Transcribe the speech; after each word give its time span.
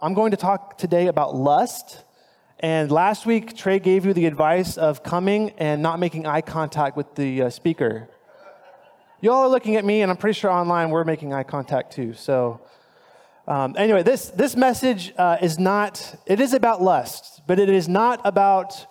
I'm 0.00 0.14
going 0.14 0.30
to 0.30 0.36
talk 0.36 0.78
today 0.78 1.08
about 1.08 1.34
lust. 1.34 2.04
And 2.60 2.88
last 2.88 3.26
week, 3.26 3.56
Trey 3.56 3.80
gave 3.80 4.06
you 4.06 4.12
the 4.12 4.26
advice 4.26 4.76
of 4.78 5.02
coming 5.02 5.50
and 5.58 5.82
not 5.82 5.98
making 5.98 6.24
eye 6.24 6.40
contact 6.40 6.96
with 6.96 7.16
the 7.16 7.42
uh, 7.42 7.50
speaker. 7.50 8.08
Y'all 9.20 9.38
are 9.38 9.48
looking 9.48 9.74
at 9.74 9.84
me, 9.84 10.02
and 10.02 10.08
I'm 10.12 10.16
pretty 10.16 10.38
sure 10.38 10.52
online 10.52 10.90
we're 10.90 11.02
making 11.02 11.32
eye 11.34 11.42
contact 11.42 11.94
too. 11.94 12.14
So, 12.14 12.60
um, 13.48 13.74
anyway, 13.76 14.04
this, 14.04 14.28
this 14.28 14.54
message 14.54 15.12
uh, 15.18 15.38
is 15.42 15.58
not, 15.58 16.14
it 16.26 16.38
is 16.38 16.52
about 16.52 16.80
lust, 16.80 17.42
but 17.48 17.58
it 17.58 17.68
is 17.68 17.88
not 17.88 18.20
about 18.24 18.86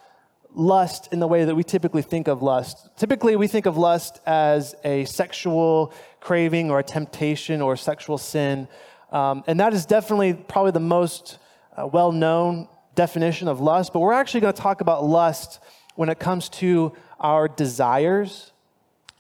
lust 0.54 1.08
in 1.14 1.20
the 1.20 1.28
way 1.28 1.46
that 1.46 1.56
we 1.56 1.64
typically 1.64 2.02
think 2.02 2.28
of 2.28 2.42
lust. 2.42 2.90
Typically, 2.98 3.38
we 3.38 3.48
think 3.48 3.66
of 3.66 3.78
lust 3.78 4.20
as 4.26 4.76
a 4.84 5.06
sexual 5.06 5.94
craving 6.20 6.70
or 6.70 6.80
a 6.80 6.84
temptation 6.84 7.62
or 7.62 7.78
sexual 7.78 8.18
sin. 8.18 8.68
Um, 9.12 9.44
and 9.48 9.60
that 9.60 9.74
is 9.74 9.86
definitely 9.86 10.34
probably 10.34 10.72
the 10.72 10.80
most 10.80 11.40
uh, 11.76 11.88
well 11.88 12.12
known 12.12 12.68
definition 12.96 13.48
of 13.48 13.62
lust. 13.62 13.94
But 13.94 14.00
we're 14.00 14.14
actually 14.14 14.42
going 14.42 14.54
to 14.54 14.62
talk 14.62 14.82
about 14.82 15.04
lust 15.04 15.60
when 15.96 16.10
it 16.10 16.20
comes 16.20 16.50
to 16.50 16.94
our 17.20 17.48
desires. 17.48 18.52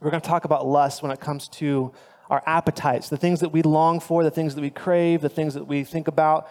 We're 0.01 0.11
going 0.11 0.21
to 0.21 0.27
talk 0.27 0.45
about 0.45 0.67
lust 0.67 1.01
when 1.01 1.11
it 1.11 1.19
comes 1.19 1.47
to 1.49 1.93
our 2.29 2.43
appetites, 2.45 3.09
the 3.09 3.17
things 3.17 3.39
that 3.39 3.49
we 3.49 3.61
long 3.61 3.99
for, 3.99 4.23
the 4.23 4.31
things 4.31 4.55
that 4.55 4.61
we 4.61 4.69
crave, 4.69 5.21
the 5.21 5.29
things 5.29 5.53
that 5.53 5.65
we 5.65 5.83
think 5.83 6.07
about. 6.07 6.49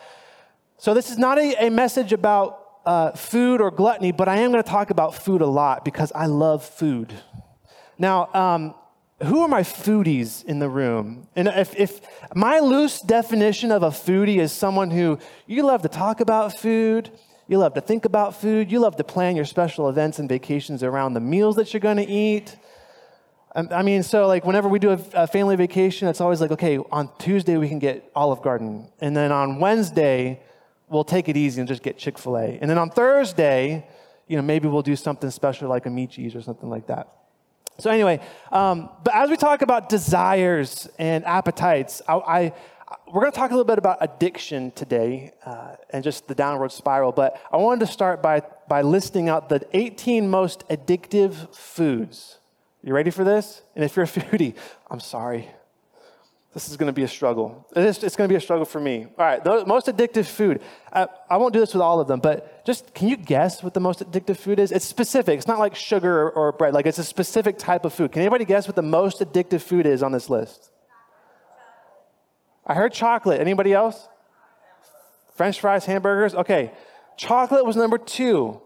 So, 0.79 0.95
this 0.95 1.11
is 1.11 1.19
not 1.19 1.39
a, 1.39 1.67
a 1.67 1.71
message 1.71 2.13
about 2.13 2.63
uh, 2.87 3.13
food 3.13 3.61
or 3.61 3.71
gluttony, 3.71 4.13
but 4.13 4.29
I 4.29 4.39
am 4.39 4.53
going 4.53 4.63
to 4.63 4.69
talk 4.69 4.91
about 4.91 5.15
food 5.15 5.43
a 5.43 5.47
lot 5.47 5.85
because 5.85 6.13
I 6.15 6.27
love 6.27 6.65
food. 6.65 7.13
Now, 7.99 8.33
um, 8.33 8.75
who 9.23 9.41
are 9.41 9.49
my 9.49 9.63
foodies 9.63 10.45
in 10.45 10.59
the 10.59 10.69
room? 10.69 11.27
And 11.35 11.49
if, 11.49 11.75
if, 11.77 12.01
my 12.35 12.59
loose 12.59 13.01
definition 13.01 13.73
of 13.73 13.83
a 13.83 13.89
foodie 13.89 14.39
is 14.39 14.53
someone 14.53 14.91
who 14.91 15.19
you 15.47 15.63
love 15.63 15.83
to 15.83 15.89
talk 15.89 16.21
about 16.21 16.59
food, 16.59 17.11
you 17.49 17.59
love 17.59 17.75
to 17.75 17.81
think 17.81 18.05
about 18.05 18.39
food, 18.39 18.71
you 18.71 18.79
love 18.79 18.97
to 18.97 19.05
plan 19.05 19.35
your 19.35 19.45
special 19.45 19.89
events 19.89 20.19
and 20.19 20.29
vacations 20.29 20.83
around 20.83 21.15
the 21.15 21.21
meals 21.21 21.57
that 21.57 21.73
you're 21.73 21.81
going 21.81 21.97
to 21.97 22.07
eat. 22.07 22.57
Um, 23.55 23.69
I 23.71 23.83
mean, 23.83 24.03
so 24.03 24.27
like 24.27 24.45
whenever 24.45 24.69
we 24.69 24.79
do 24.79 24.91
a, 24.91 25.27
family 25.27 25.57
vacation, 25.57 26.09
it's 26.09 26.21
always 26.21 26.43
like, 26.43 26.51
okay, 26.51 26.79
on 26.91 27.09
Tuesday 27.19 27.57
we 27.57 27.69
can 27.69 27.79
get 27.79 28.11
Olive 28.15 28.43
Garden, 28.43 28.89
and 29.01 29.17
then 29.17 29.33
on 29.33 29.61
Wednesday 29.61 30.43
we'll 30.89 31.05
take 31.05 31.29
it 31.31 31.39
easy 31.39 31.61
and 31.61 31.67
just 31.67 31.83
get 31.83 31.97
Chick 31.97 32.19
Fil 32.19 32.37
A, 32.37 32.59
and 32.61 32.69
then 32.69 32.77
on 32.77 32.91
Thursday, 32.91 33.87
you 34.29 34.37
know, 34.37 34.43
maybe 34.43 34.69
we'll 34.69 34.83
do 34.83 34.95
something 34.95 35.31
special 35.31 35.71
like 35.71 35.87
a 35.87 36.07
cheese 36.07 36.35
or 36.35 36.43
something 36.43 36.69
like 36.69 36.89
that. 36.89 37.09
So, 37.79 37.91
anyway, 37.91 38.21
um, 38.53 38.89
but 39.05 39.15
as 39.15 39.31
we 39.31 39.37
talk 39.37 39.63
about 39.63 39.89
desires 39.89 40.89
and 40.99 41.25
appetites, 41.25 42.01
I, 42.09 42.15
I 42.15 42.53
we're 43.09 43.21
going 43.21 43.33
to 43.33 43.37
talk 43.37 43.51
a 43.51 43.55
little 43.55 43.65
bit 43.65 43.79
about 43.79 43.99
addiction 44.01 44.71
today 44.73 45.33
uh, 45.45 45.77
and 45.91 46.03
just 46.03 46.29
the 46.29 46.35
downward 46.35 46.73
spiral. 46.73 47.13
But 47.13 47.41
I 47.53 47.57
wanted 47.57 47.87
to 47.87 47.93
start 47.93 48.23
by, 48.23 48.43
by 48.69 48.83
listing 48.83 49.29
out 49.29 49.49
the 49.49 49.67
18 49.73 50.29
most 50.29 50.67
addictive 50.69 51.55
foods. 51.55 52.39
You 52.83 52.95
ready 52.95 53.11
for 53.11 53.25
this? 53.25 53.63
And 53.75 53.85
if 53.85 53.97
you're 53.97 54.05
a 54.05 54.09
foodie, 54.09 54.55
I'm 54.91 55.01
sorry. 55.01 55.49
This 56.57 56.71
is 56.71 56.79
going 56.79 56.87
to 56.87 56.95
be 56.95 57.03
a 57.03 57.09
struggle. 57.09 57.67
It's, 57.77 58.03
it's 58.03 58.17
going 58.17 58.31
to 58.31 58.33
be 58.33 58.37
a 58.37 58.41
struggle 58.41 58.65
for 58.65 58.81
me. 58.81 59.05
All 59.19 59.27
right, 59.27 59.45
the 59.45 59.67
most 59.67 59.89
addictive 59.89 60.25
food. 60.25 60.63
I, 60.91 61.07
I, 61.29 61.37
won't 61.37 61.53
do 61.53 61.61
this 61.61 61.75
with 61.75 61.83
all 61.83 62.01
of 62.01 62.09
them, 62.09 62.19
but 62.19 62.65
just 62.65 62.95
can 62.95 63.09
you 63.09 63.19
guess 63.19 63.63
what 63.63 63.75
the 63.75 63.81
most 63.81 64.01
addictive 64.01 64.39
food 64.39 64.59
is? 64.59 64.73
It's 64.73 64.87
specific. 64.87 65.37
It's 65.37 65.47
not 65.47 65.59
like 65.59 65.75
sugar 65.75 66.23
or, 66.23 66.31
or 66.31 66.53
bread. 66.53 66.73
Like 66.73 66.87
it's 66.87 66.97
a 66.97 67.05
specific 67.05 67.59
type 67.59 67.85
of 67.85 67.93
food. 67.93 68.11
Can 68.11 68.23
anybody 68.23 68.47
guess 68.47 68.67
what 68.67 68.75
the 68.75 68.81
most 68.81 69.21
addictive 69.21 69.61
food 69.61 69.85
is 69.85 70.03
on 70.03 70.13
this 70.13 70.31
list? 70.31 70.71
I 72.67 72.73
heard 72.73 72.95
chocolate. 72.95 73.39
Anybody 73.39 73.75
else? 73.75 74.09
French 75.35 75.61
fries, 75.61 75.85
hamburgers. 75.85 76.35
Okay, 76.35 76.73
chocolate 77.19 77.67
was 77.67 77.77
number 77.77 77.99
two. 77.99 78.63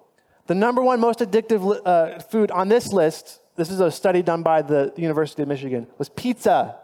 The 0.47 0.55
number 0.55 0.81
one 0.81 1.01
most 1.01 1.19
addictive 1.19 1.81
uh, 1.85 2.21
food 2.21 2.53
on 2.53 2.69
this 2.69 2.93
list. 2.93 3.41
This 3.57 3.69
is 3.69 3.81
a 3.81 3.91
study 3.91 4.23
done 4.23 4.45
by 4.45 4.63
the 4.63 4.93
University 4.97 5.43
of 5.43 5.49
Michigan. 5.49 5.89
Was 5.99 6.09
pizza. 6.09 6.77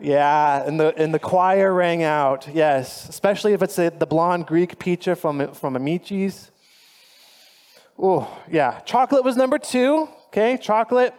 Yeah, 0.00 0.64
and 0.66 0.78
the, 0.78 0.94
and 0.96 1.14
the 1.14 1.18
choir 1.18 1.72
rang 1.72 2.02
out, 2.02 2.48
yes, 2.52 3.08
especially 3.08 3.52
if 3.52 3.62
it's 3.62 3.76
the 3.76 4.06
blonde 4.08 4.46
Greek 4.46 4.78
pizza 4.78 5.14
from, 5.14 5.54
from 5.54 5.76
Amici's. 5.76 6.50
Oh, 7.98 8.28
yeah. 8.50 8.80
Chocolate 8.80 9.22
was 9.22 9.36
number 9.36 9.58
two, 9.58 10.08
okay, 10.28 10.58
chocolate. 10.60 11.14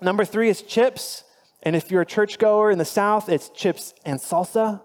Number 0.00 0.24
three 0.24 0.48
is 0.48 0.62
chips. 0.62 1.24
And 1.62 1.76
if 1.76 1.90
you're 1.90 2.02
a 2.02 2.06
churchgoer 2.06 2.70
in 2.70 2.78
the 2.78 2.84
South, 2.84 3.28
it's 3.28 3.48
chips 3.50 3.94
and 4.04 4.18
salsa. 4.18 4.80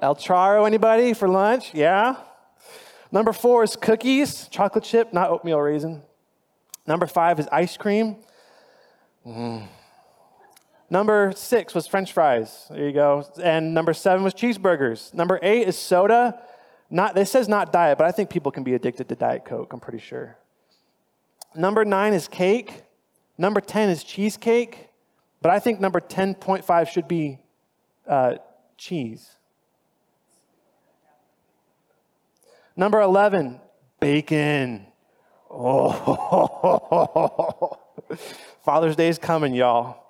El 0.00 0.16
Charro, 0.16 0.66
anybody 0.66 1.12
for 1.14 1.28
lunch? 1.28 1.72
Yeah. 1.72 2.16
Number 3.10 3.32
four 3.32 3.62
is 3.62 3.76
cookies, 3.76 4.48
chocolate 4.48 4.84
chip, 4.84 5.12
not 5.12 5.30
oatmeal 5.30 5.60
raisin. 5.60 6.02
Number 6.86 7.06
five 7.06 7.38
is 7.38 7.48
ice 7.50 7.76
cream. 7.76 8.16
Mm. 9.26 9.68
Number 10.90 11.32
six 11.34 11.74
was 11.74 11.86
French 11.86 12.12
fries. 12.12 12.66
There 12.70 12.86
you 12.86 12.92
go. 12.92 13.26
And 13.42 13.72
number 13.74 13.94
seven 13.94 14.22
was 14.22 14.34
cheeseburgers. 14.34 15.14
Number 15.14 15.38
eight 15.42 15.66
is 15.66 15.78
soda. 15.78 16.40
Not 16.90 17.14
this 17.14 17.30
says 17.30 17.48
not 17.48 17.72
diet, 17.72 17.96
but 17.98 18.06
I 18.06 18.12
think 18.12 18.28
people 18.30 18.52
can 18.52 18.62
be 18.62 18.74
addicted 18.74 19.08
to 19.08 19.14
Diet 19.16 19.44
Coke. 19.44 19.72
I'm 19.72 19.80
pretty 19.80 19.98
sure. 19.98 20.36
Number 21.54 21.84
nine 21.84 22.12
is 22.12 22.28
cake. 22.28 22.82
Number 23.38 23.60
ten 23.60 23.88
is 23.88 24.04
cheesecake, 24.04 24.90
but 25.40 25.50
I 25.50 25.58
think 25.58 25.80
number 25.80 25.98
ten 26.00 26.34
point 26.34 26.64
five 26.64 26.88
should 26.88 27.08
be 27.08 27.38
uh, 28.06 28.34
cheese. 28.76 29.30
Number 32.76 33.00
eleven, 33.00 33.60
bacon. 34.00 34.86
Oh, 35.50 35.78
Father's 38.64 38.96
Day 38.96 39.08
is 39.08 39.18
coming, 39.18 39.54
y'all. 39.54 40.03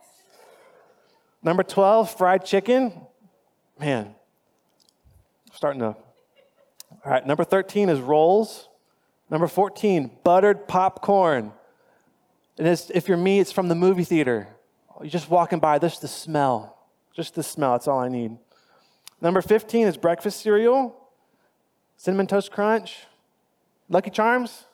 Number 1.44 1.62
12, 1.62 2.16
fried 2.16 2.44
chicken. 2.44 2.92
Man, 3.78 4.14
starting 5.52 5.80
to. 5.80 5.86
All 5.86 5.98
right, 7.04 7.26
number 7.26 7.44
13 7.44 7.90
is 7.90 8.00
rolls. 8.00 8.68
Number 9.30 9.46
14, 9.46 10.10
buttered 10.24 10.66
popcorn. 10.66 11.52
And 12.58 12.66
if 12.66 13.08
you're 13.08 13.18
me, 13.18 13.40
it's 13.40 13.52
from 13.52 13.68
the 13.68 13.74
movie 13.74 14.04
theater. 14.04 14.48
You're 15.00 15.10
just 15.10 15.28
walking 15.28 15.58
by, 15.58 15.78
just 15.78 16.00
the 16.00 16.08
smell. 16.08 16.78
Just 17.14 17.34
the 17.34 17.42
smell, 17.42 17.72
that's 17.72 17.88
all 17.88 17.98
I 17.98 18.08
need. 18.08 18.38
Number 19.20 19.42
15 19.42 19.86
is 19.86 19.96
breakfast 19.96 20.40
cereal, 20.40 20.96
cinnamon 21.96 22.26
toast 22.26 22.50
crunch, 22.50 23.06
Lucky 23.88 24.10
Charms. 24.10 24.64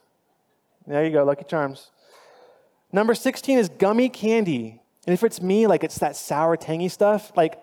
There 0.87 1.04
you 1.04 1.10
go, 1.10 1.25
Lucky 1.25 1.44
Charms. 1.44 1.91
Number 2.92 3.14
16 3.14 3.58
is 3.58 3.69
gummy 3.69 4.08
candy. 4.08 4.79
And 5.06 5.15
if 5.15 5.22
it's 5.22 5.41
me, 5.41 5.66
like 5.66 5.84
it's 5.84 5.99
that 5.99 6.16
sour, 6.16 6.56
tangy 6.56 6.88
stuff, 6.88 7.33
like 7.37 7.61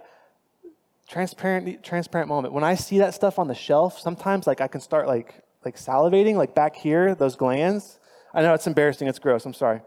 transparent, 1.07 1.83
transparent 1.83 2.27
moment. 2.27 2.53
When 2.53 2.63
I 2.63 2.75
see 2.75 2.97
that 2.99 3.13
stuff 3.13 3.39
on 3.39 3.47
the 3.47 3.55
shelf, 3.55 3.99
sometimes 3.99 4.47
like 4.47 4.61
I 4.61 4.67
can 4.67 4.81
start 4.81 5.07
like 5.07 5.43
like 5.65 5.75
salivating, 5.75 6.35
like 6.35 6.55
back 6.55 6.75
here, 6.75 7.13
those 7.13 7.35
glands. 7.35 7.99
I 8.33 8.41
know 8.41 8.53
it's 8.53 8.67
embarrassing, 8.67 9.07
it's 9.07 9.19
gross, 9.19 9.45
I'm 9.45 9.53
sorry. 9.53 9.81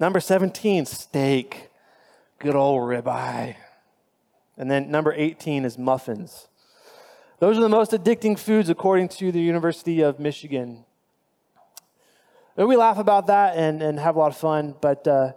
Number 0.00 0.18
17, 0.18 0.86
steak. 0.86 1.70
Good 2.38 2.56
old 2.56 2.80
ribeye. 2.80 3.56
And 4.56 4.70
then 4.70 4.90
number 4.90 5.12
18 5.12 5.64
is 5.64 5.78
muffins. 5.78 6.48
Those 7.38 7.58
are 7.58 7.60
the 7.60 7.68
most 7.68 7.92
addicting 7.92 8.38
foods 8.38 8.68
according 8.68 9.08
to 9.10 9.30
the 9.30 9.40
University 9.40 10.00
of 10.00 10.18
Michigan. 10.18 10.84
And 12.56 12.68
we 12.68 12.76
laugh 12.76 12.98
about 12.98 13.26
that 13.26 13.56
and, 13.56 13.82
and 13.82 13.98
have 13.98 14.16
a 14.16 14.18
lot 14.18 14.30
of 14.30 14.36
fun, 14.36 14.74
but 14.80 15.06
uh, 15.06 15.32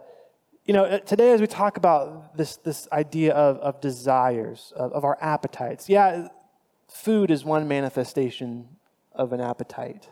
you 0.68 0.74
know, 0.74 0.84
uh, 0.84 0.98
today 0.98 1.32
as 1.32 1.40
we 1.40 1.46
talk 1.46 1.78
about 1.78 2.36
this, 2.36 2.56
this 2.56 2.86
idea 2.92 3.32
of, 3.32 3.56
of 3.56 3.80
desires, 3.80 4.70
of, 4.76 4.92
of 4.92 5.02
our 5.02 5.16
appetites, 5.18 5.88
yeah, 5.88 6.28
food 6.88 7.30
is 7.30 7.42
one 7.42 7.66
manifestation 7.66 8.68
of 9.14 9.32
an 9.32 9.40
appetite. 9.40 10.10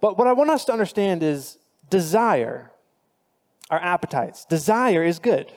But 0.00 0.16
what 0.16 0.28
I 0.28 0.32
want 0.34 0.50
us 0.50 0.64
to 0.66 0.72
understand 0.72 1.24
is 1.24 1.58
desire, 1.90 2.70
our 3.70 3.80
appetites. 3.80 4.44
Desire 4.44 5.02
is 5.02 5.18
good. 5.18 5.52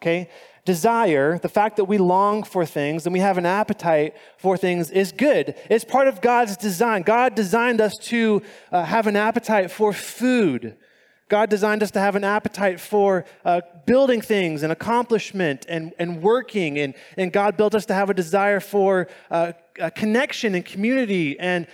Okay? 0.00 0.30
Desire, 0.64 1.38
the 1.38 1.50
fact 1.50 1.76
that 1.76 1.84
we 1.84 1.98
long 1.98 2.42
for 2.42 2.64
things 2.64 3.04
and 3.04 3.12
we 3.12 3.20
have 3.20 3.36
an 3.36 3.44
appetite 3.44 4.16
for 4.38 4.56
things 4.56 4.90
is 4.90 5.12
good. 5.12 5.54
It's 5.68 5.84
part 5.84 6.08
of 6.08 6.22
God's 6.22 6.56
design. 6.56 7.02
God 7.02 7.34
designed 7.34 7.82
us 7.82 7.98
to 8.04 8.40
uh, 8.70 8.84
have 8.84 9.06
an 9.06 9.16
appetite 9.16 9.70
for 9.70 9.92
food, 9.92 10.78
God 11.32 11.48
designed 11.48 11.82
us 11.82 11.90
to 11.92 11.98
have 11.98 12.14
an 12.14 12.24
appetite 12.24 12.78
for 12.78 13.24
uh, 13.46 13.62
building 13.86 14.20
things 14.20 14.62
and 14.62 14.70
accomplishment 14.70 15.64
and, 15.66 15.94
and 15.98 16.20
working. 16.20 16.78
And, 16.78 16.92
and 17.16 17.32
God 17.32 17.56
built 17.56 17.74
us 17.74 17.86
to 17.86 17.94
have 17.94 18.10
a 18.10 18.14
desire 18.14 18.60
for 18.60 19.08
uh, 19.30 19.52
a 19.80 19.90
connection 19.90 20.54
and 20.54 20.62
community 20.62 21.40
and, 21.40 21.66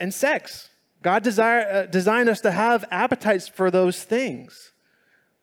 and 0.00 0.12
sex. 0.12 0.68
God 1.00 1.22
desire, 1.22 1.60
uh, 1.60 1.86
designed 1.86 2.28
us 2.28 2.40
to 2.40 2.50
have 2.50 2.84
appetites 2.90 3.46
for 3.46 3.70
those 3.70 4.02
things. 4.02 4.72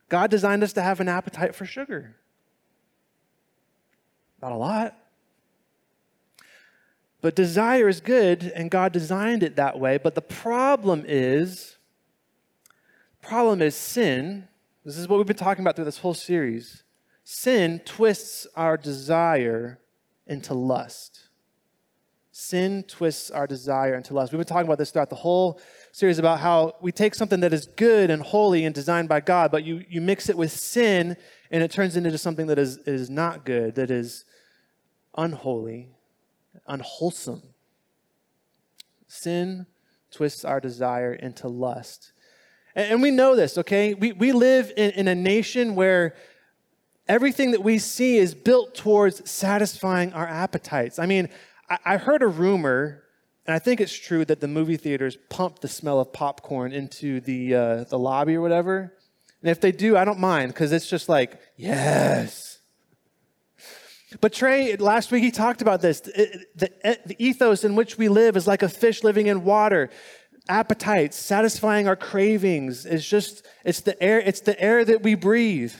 God 0.09 0.29
designed 0.29 0.63
us 0.63 0.73
to 0.73 0.81
have 0.81 0.99
an 0.99 1.07
appetite 1.07 1.55
for 1.55 1.65
sugar. 1.65 2.17
Not 4.41 4.51
a 4.51 4.57
lot. 4.57 4.97
But 7.21 7.37
desire 7.37 7.87
is 7.87 8.01
good, 8.01 8.51
and 8.53 8.69
God 8.69 8.91
designed 8.91 9.43
it 9.43 9.55
that 9.55 9.79
way. 9.79 9.97
But 9.97 10.15
the 10.15 10.21
problem 10.21 11.05
is, 11.07 11.77
problem 13.21 13.61
is 13.61 13.75
sin. 13.75 14.47
This 14.83 14.97
is 14.97 15.07
what 15.07 15.17
we've 15.17 15.27
been 15.27 15.35
talking 15.35 15.63
about 15.63 15.75
through 15.75 15.85
this 15.85 15.99
whole 15.99 16.13
series. 16.13 16.83
Sin 17.23 17.79
twists 17.85 18.47
our 18.55 18.77
desire 18.77 19.79
into 20.27 20.53
lust. 20.53 21.29
Sin 22.31 22.83
twists 22.83 23.29
our 23.29 23.45
desire 23.45 23.95
into 23.95 24.13
lust. 24.13 24.31
We've 24.31 24.39
been 24.39 24.47
talking 24.47 24.67
about 24.67 24.77
this 24.77 24.91
throughout 24.91 25.09
the 25.09 25.15
whole 25.17 25.59
series 25.91 26.17
about 26.17 26.39
how 26.39 26.75
we 26.81 26.91
take 26.91 27.13
something 27.13 27.41
that 27.41 27.53
is 27.53 27.67
good 27.67 28.09
and 28.09 28.21
holy 28.21 28.65
and 28.65 28.73
designed 28.73 29.09
by 29.09 29.19
God, 29.19 29.51
but 29.51 29.63
you, 29.63 29.83
you 29.89 29.99
mix 29.99 30.29
it 30.29 30.37
with 30.37 30.51
sin 30.51 31.17
and 31.51 31.61
it 31.61 31.71
turns 31.71 31.97
into 31.97 32.17
something 32.17 32.47
that 32.47 32.57
is, 32.57 32.77
is 32.79 33.09
not 33.09 33.45
good, 33.45 33.75
that 33.75 33.91
is 33.91 34.23
unholy, 35.17 35.89
unwholesome. 36.67 37.43
Sin 39.07 39.67
twists 40.09 40.45
our 40.45 40.61
desire 40.61 41.13
into 41.13 41.49
lust. 41.49 42.13
And, 42.75 43.01
we 43.01 43.11
know 43.11 43.35
this, 43.35 43.57
okay? 43.57 43.93
We, 43.93 44.13
we 44.13 44.31
live 44.31 44.71
in, 44.77 44.91
in 44.91 45.07
a 45.07 45.15
nation 45.15 45.75
where 45.75 46.15
everything 47.07 47.51
that 47.51 47.63
we 47.63 47.77
see 47.77 48.17
is 48.17 48.33
built 48.33 48.75
towards 48.75 49.29
satisfying 49.29 50.13
our 50.13 50.27
appetites. 50.27 50.97
I 50.97 51.05
mean, 51.05 51.29
I, 51.69 51.77
I 51.85 51.97
heard 51.97 52.21
a 52.21 52.27
rumor, 52.27 53.03
and 53.45 53.53
I 53.53 53.59
think 53.59 53.81
it's 53.81 53.97
true, 53.97 54.23
that 54.25 54.39
the 54.39 54.47
movie 54.47 54.77
theaters 54.77 55.17
pump 55.29 55.59
the 55.59 55.67
smell 55.67 55.99
of 55.99 56.13
popcorn 56.13 56.71
into 56.71 57.19
the, 57.19 57.55
uh, 57.55 57.83
the 57.85 57.99
lobby 57.99 58.35
or 58.35 58.41
whatever. 58.41 58.93
And 59.41 59.49
if 59.49 59.59
they 59.59 59.71
do, 59.71 59.97
I 59.97 60.05
don't 60.05 60.19
mind 60.19 60.53
because 60.53 60.71
it's 60.71 60.89
just 60.89 61.09
like, 61.09 61.39
yes. 61.57 62.59
But 64.19 64.33
Trey, 64.33 64.75
last 64.75 65.11
week 65.11 65.23
he 65.23 65.31
talked 65.31 65.61
about 65.61 65.81
this. 65.81 66.01
The, 66.01 66.45
the, 66.55 67.15
ethos 67.17 67.63
in 67.63 67.75
which 67.75 67.97
we 67.97 68.09
live 68.09 68.35
is 68.35 68.45
like 68.45 68.61
a 68.61 68.69
fish 68.69 69.03
living 69.03 69.27
in 69.27 69.43
water. 69.43 69.89
Appetites, 70.51 71.15
satisfying 71.15 71.87
our 71.87 71.95
cravings 71.95 72.85
is 72.85 73.07
just, 73.07 73.45
it's 73.63 73.79
the 73.79 73.95
air, 74.03 74.19
it's 74.19 74.41
the 74.41 74.61
air 74.61 74.83
that 74.83 75.01
we 75.01 75.15
breathe. 75.15 75.73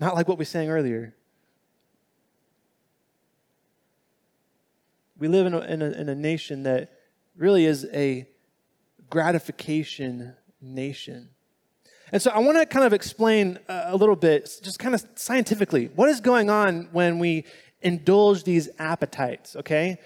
Not 0.00 0.14
like 0.14 0.26
what 0.26 0.38
we 0.38 0.46
sang 0.46 0.70
earlier. 0.70 1.14
We 5.18 5.28
live 5.28 5.44
in 5.44 5.52
a, 5.52 5.60
in 5.60 5.82
a, 5.82 5.90
in 5.90 6.08
a 6.08 6.14
nation 6.14 6.62
that 6.62 6.90
really 7.36 7.66
is 7.66 7.86
a 7.92 8.26
gratification 9.10 10.34
nation. 10.62 11.28
And 12.12 12.22
so 12.22 12.30
I 12.30 12.38
want 12.38 12.56
to 12.56 12.64
kind 12.64 12.86
of 12.86 12.94
explain 12.94 13.58
a 13.68 13.94
little 13.94 14.16
bit, 14.16 14.50
just 14.62 14.78
kind 14.78 14.94
of 14.94 15.06
scientifically, 15.16 15.90
what 15.94 16.08
is 16.08 16.22
going 16.22 16.48
on 16.48 16.88
when 16.92 17.18
we 17.18 17.44
indulge 17.82 18.44
these 18.44 18.70
appetites, 18.78 19.54
okay? 19.54 19.98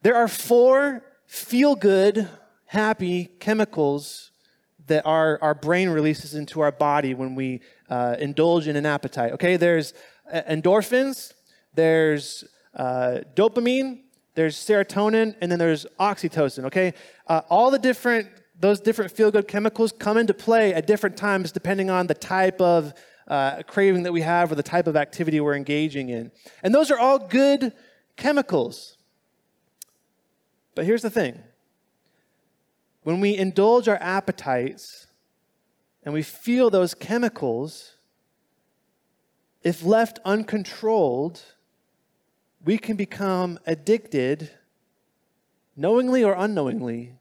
There 0.00 0.16
are 0.16 0.26
four 0.26 1.04
feel 1.26 1.74
good, 1.74 2.30
happy 2.74 3.26
chemicals 3.38 4.32
that 4.86 5.06
our, 5.06 5.38
our 5.40 5.54
brain 5.54 5.88
releases 5.88 6.34
into 6.34 6.60
our 6.60 6.72
body 6.72 7.14
when 7.14 7.34
we 7.34 7.60
uh, 7.88 8.16
indulge 8.18 8.68
in 8.68 8.76
an 8.76 8.84
appetite, 8.84 9.32
okay? 9.32 9.56
There's 9.56 9.94
uh, 10.30 10.42
endorphins, 10.50 11.32
there's 11.74 12.44
uh, 12.74 13.20
dopamine, 13.34 14.00
there's 14.34 14.56
serotonin, 14.56 15.36
and 15.40 15.50
then 15.50 15.58
there's 15.58 15.86
oxytocin, 15.98 16.64
okay? 16.64 16.92
Uh, 17.26 17.42
all 17.48 17.70
the 17.70 17.78
different 17.78 18.28
those 18.56 18.78
different 18.80 19.10
feel 19.10 19.32
good 19.32 19.48
chemicals 19.48 19.90
come 19.90 20.16
into 20.16 20.32
play 20.32 20.72
at 20.72 20.86
different 20.86 21.16
times 21.16 21.50
depending 21.50 21.90
on 21.90 22.06
the 22.06 22.14
type 22.14 22.60
of 22.60 22.94
uh, 23.26 23.62
craving 23.66 24.04
that 24.04 24.12
we 24.12 24.20
have 24.20 24.52
or 24.52 24.54
the 24.54 24.62
type 24.62 24.86
of 24.86 24.94
activity 24.94 25.40
we're 25.40 25.56
engaging 25.56 26.08
in. 26.08 26.30
And 26.62 26.72
those 26.72 26.90
are 26.92 26.98
all 26.98 27.18
good 27.18 27.72
chemicals. 28.16 28.96
But 30.76 30.84
here's 30.84 31.02
the 31.02 31.10
thing 31.10 31.42
when 33.04 33.20
we 33.20 33.36
indulge 33.36 33.86
our 33.86 33.98
appetites 34.00 35.06
and 36.02 36.12
we 36.12 36.22
feel 36.22 36.70
those 36.70 36.94
chemicals, 36.94 37.96
if 39.62 39.84
left 39.84 40.18
uncontrolled, 40.24 41.42
we 42.64 42.78
can 42.78 42.96
become 42.96 43.58
addicted, 43.66 44.50
knowingly 45.76 46.24
or 46.24 46.34
unknowingly, 46.36 47.14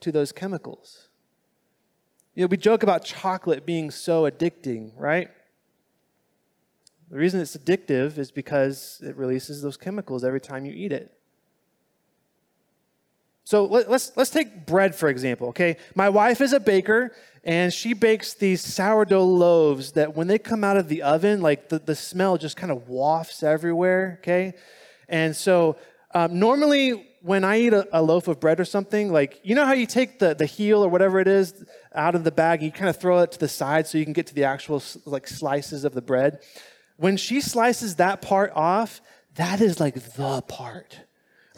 to 0.00 0.12
those 0.12 0.30
chemicals. 0.30 1.08
You 2.34 2.44
know, 2.44 2.48
we 2.48 2.56
joke 2.58 2.82
about 2.82 3.04
chocolate 3.04 3.66
being 3.66 3.90
so 3.90 4.30
addicting, 4.30 4.92
right? 4.96 5.30
The 7.10 7.16
reason 7.16 7.40
it's 7.40 7.56
addictive 7.56 8.18
is 8.18 8.30
because 8.30 9.00
it 9.02 9.16
releases 9.16 9.62
those 9.62 9.78
chemicals 9.78 10.22
every 10.22 10.40
time 10.40 10.66
you 10.66 10.72
eat 10.72 10.92
it. 10.92 11.17
So 13.48 13.64
let, 13.64 13.88
us 13.88 14.12
let's 14.14 14.28
take 14.28 14.66
bread 14.66 14.94
for 14.94 15.08
example. 15.08 15.48
Okay, 15.48 15.78
my 15.94 16.10
wife 16.10 16.42
is 16.42 16.52
a 16.52 16.60
baker, 16.60 17.12
and 17.42 17.72
she 17.72 17.94
bakes 17.94 18.34
these 18.34 18.60
sourdough 18.60 19.24
loaves 19.24 19.92
that 19.92 20.14
when 20.14 20.26
they 20.26 20.38
come 20.38 20.62
out 20.62 20.76
of 20.76 20.88
the 20.88 21.00
oven, 21.00 21.40
like 21.40 21.70
the, 21.70 21.78
the 21.78 21.94
smell 21.94 22.36
just 22.36 22.58
kind 22.58 22.70
of 22.70 22.90
wafts 22.90 23.42
everywhere. 23.42 24.18
Okay, 24.20 24.52
and 25.08 25.34
so 25.34 25.78
um, 26.14 26.38
normally 26.38 27.08
when 27.22 27.42
I 27.42 27.60
eat 27.60 27.72
a, 27.72 27.88
a, 27.90 28.02
loaf 28.02 28.28
of 28.28 28.38
bread 28.38 28.60
or 28.60 28.66
something, 28.66 29.10
like, 29.10 29.40
you 29.42 29.54
know 29.54 29.64
how 29.64 29.72
you 29.72 29.86
take 29.86 30.18
the, 30.18 30.34
the 30.34 30.44
heel 30.44 30.84
or 30.84 30.90
whatever 30.90 31.18
it 31.18 31.26
is 31.26 31.64
out 31.94 32.14
of 32.14 32.24
the 32.24 32.30
bag, 32.30 32.62
you 32.62 32.70
kind 32.70 32.90
of 32.90 32.98
throw 32.98 33.20
it 33.20 33.32
to 33.32 33.38
the 33.38 33.48
side 33.48 33.86
so 33.86 33.96
you 33.96 34.04
can 34.04 34.12
get 34.12 34.26
to 34.26 34.34
the 34.34 34.44
actual 34.44 34.82
like 35.06 35.26
slices 35.26 35.86
of 35.86 35.94
the 35.94 36.02
bread? 36.02 36.40
When 36.98 37.16
she 37.16 37.40
slices 37.40 37.96
that 37.96 38.20
part 38.20 38.52
off, 38.54 39.00
that 39.36 39.62
is 39.62 39.80
like 39.80 39.94
the 39.94 40.42
part. 40.42 40.98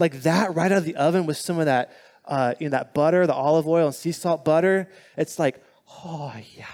Like 0.00 0.22
that 0.22 0.54
right 0.54 0.72
out 0.72 0.78
of 0.78 0.84
the 0.84 0.96
oven 0.96 1.26
with 1.26 1.36
some 1.36 1.58
of 1.58 1.66
that, 1.66 1.92
uh, 2.24 2.54
you 2.58 2.66
know, 2.66 2.70
that 2.70 2.94
butter, 2.94 3.26
the 3.26 3.34
olive 3.34 3.68
oil 3.68 3.86
and 3.86 3.94
sea 3.94 4.12
salt 4.12 4.44
butter. 4.44 4.88
It's 5.16 5.38
like, 5.38 5.62
oh 6.04 6.34
yeah. 6.56 6.66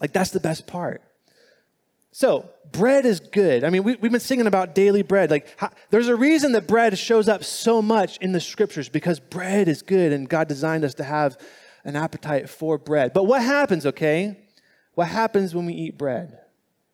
Like 0.00 0.12
that's 0.12 0.30
the 0.30 0.40
best 0.40 0.66
part. 0.66 1.02
So, 2.12 2.48
bread 2.72 3.04
is 3.04 3.20
good. 3.20 3.62
I 3.62 3.68
mean, 3.68 3.84
we, 3.84 3.92
have 3.92 4.00
been 4.00 4.18
singing 4.20 4.46
about 4.46 4.74
daily 4.74 5.02
bread. 5.02 5.30
Like, 5.30 5.54
how, 5.58 5.70
there's 5.90 6.08
a 6.08 6.16
reason 6.16 6.52
that 6.52 6.66
bread 6.66 6.96
shows 6.96 7.28
up 7.28 7.44
so 7.44 7.82
much 7.82 8.16
in 8.22 8.32
the 8.32 8.40
scriptures 8.40 8.88
because 8.88 9.20
bread 9.20 9.68
is 9.68 9.82
good 9.82 10.14
and 10.14 10.26
God 10.26 10.48
designed 10.48 10.82
us 10.82 10.94
to 10.94 11.04
have 11.04 11.36
an 11.84 11.94
appetite 11.94 12.48
for 12.48 12.78
bread. 12.78 13.12
But 13.12 13.24
what 13.24 13.42
happens, 13.42 13.84
okay? 13.84 14.38
What 14.94 15.08
happens 15.08 15.54
when 15.54 15.66
we 15.66 15.74
eat 15.74 15.98
bread? 15.98 16.38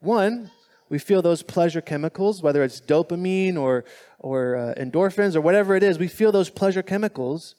One, 0.01 0.51
we 0.93 0.99
feel 0.99 1.23
those 1.23 1.43
pleasure 1.43 1.81
chemicals, 1.81 2.43
whether 2.43 2.63
it's 2.63 2.79
dopamine 2.79 3.57
or, 3.57 3.87
or 4.19 4.57
uh, 4.57 4.75
endorphins 4.77 5.35
or 5.35 5.41
whatever 5.41 5.75
it 5.75 5.83
is, 5.83 5.99
we 5.99 6.07
feel 6.07 6.31
those 6.31 6.51
pleasure 6.51 6.83
chemicals, 6.83 7.55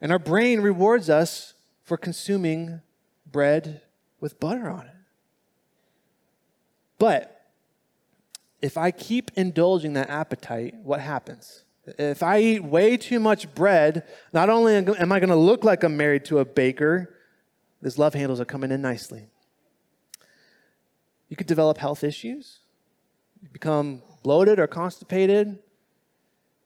and 0.00 0.10
our 0.10 0.18
brain 0.18 0.60
rewards 0.60 1.08
us 1.08 1.54
for 1.84 1.96
consuming 1.96 2.80
bread 3.30 3.80
with 4.18 4.40
butter 4.40 4.68
on 4.68 4.86
it. 4.86 4.96
But 6.98 7.46
if 8.60 8.76
I 8.76 8.90
keep 8.90 9.30
indulging 9.36 9.92
that 9.92 10.10
appetite, 10.10 10.74
what 10.82 10.98
happens? 10.98 11.62
If 11.86 12.24
I 12.24 12.40
eat 12.40 12.64
way 12.64 12.96
too 12.96 13.20
much 13.20 13.54
bread, 13.54 14.02
not 14.32 14.50
only 14.50 14.74
am 14.74 15.12
I 15.12 15.20
going 15.20 15.28
to 15.28 15.36
look 15.36 15.62
like 15.62 15.84
I'm 15.84 15.96
married 15.96 16.24
to 16.24 16.40
a 16.40 16.44
baker, 16.44 17.14
these 17.80 17.98
love 17.98 18.14
handles 18.14 18.40
are 18.40 18.44
coming 18.44 18.72
in 18.72 18.82
nicely. 18.82 19.28
You 21.28 21.36
could 21.36 21.46
develop 21.46 21.78
health 21.78 22.02
issues. 22.02 22.58
You 23.44 23.50
become 23.52 24.02
bloated 24.22 24.58
or 24.58 24.66
constipated. 24.66 25.58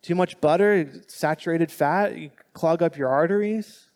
Too 0.01 0.15
much 0.15 0.41
butter, 0.41 1.03
saturated 1.09 1.73
fat, 1.73 2.17
you 2.17 2.31
clog 2.53 2.85
up 2.85 2.97
your 2.97 3.09
arteries. 3.09 3.87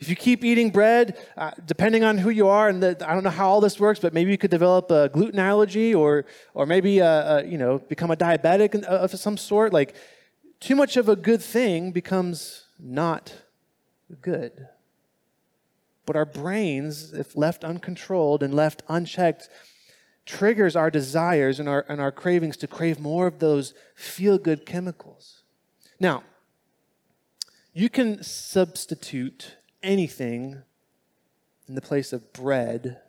If 0.00 0.08
you 0.08 0.16
keep 0.16 0.44
eating 0.44 0.70
bread, 0.70 1.16
uh, 1.36 1.52
depending 1.64 2.02
on 2.02 2.18
who 2.18 2.30
you 2.30 2.48
are, 2.48 2.68
and 2.68 2.82
the, 2.82 3.08
I 3.08 3.14
don't 3.14 3.22
know 3.22 3.30
how 3.30 3.48
all 3.48 3.60
this 3.60 3.78
works, 3.78 4.00
but 4.00 4.12
maybe 4.12 4.32
you 4.32 4.36
could 4.36 4.50
develop 4.50 4.90
a 4.90 5.10
gluten 5.10 5.38
allergy, 5.38 5.94
or 5.94 6.24
or 6.54 6.66
maybe 6.66 7.00
uh, 7.00 7.06
uh, 7.06 7.42
you 7.46 7.56
know 7.56 7.78
become 7.78 8.10
a 8.10 8.16
diabetic 8.16 8.82
of 8.82 9.12
some 9.12 9.36
sort. 9.36 9.72
Like 9.72 9.94
too 10.58 10.74
much 10.74 10.96
of 10.96 11.08
a 11.08 11.14
good 11.14 11.40
thing 11.40 11.92
becomes 11.92 12.64
not 12.80 13.32
good. 14.20 14.66
But 16.04 16.16
our 16.16 16.26
brains, 16.26 17.12
if 17.12 17.36
left 17.36 17.62
uncontrolled 17.62 18.42
and 18.42 18.52
left 18.52 18.82
unchecked, 18.88 19.48
triggers 20.24 20.76
our 20.76 20.90
desires 20.90 21.58
and 21.58 21.68
our, 21.68 21.84
and 21.88 22.00
our 22.00 22.12
cravings 22.12 22.56
to 22.58 22.66
crave 22.66 23.00
more 23.00 23.26
of 23.26 23.38
those 23.38 23.74
feel 23.94 24.38
good 24.38 24.64
chemicals. 24.64 25.42
Now, 25.98 26.22
you 27.72 27.88
can 27.88 28.22
substitute 28.22 29.56
anything 29.82 30.62
in 31.68 31.74
the 31.74 31.80
place 31.80 32.12
of 32.12 32.32
bread, 32.32 33.00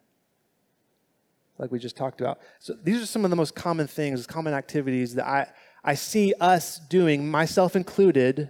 like 1.58 1.72
we 1.72 1.80
just 1.80 1.98
talked 1.98 2.22
about. 2.22 2.40
So 2.60 2.74
these 2.82 3.02
are 3.02 3.06
some 3.06 3.24
of 3.26 3.30
the 3.30 3.36
most 3.36 3.56
common 3.56 3.88
things, 3.88 4.26
common 4.26 4.54
activities 4.54 5.16
that 5.16 5.28
I, 5.28 5.48
I 5.84 5.96
see 5.96 6.34
us 6.40 6.80
doing, 6.80 7.30
myself 7.30 7.76
included, 7.76 8.50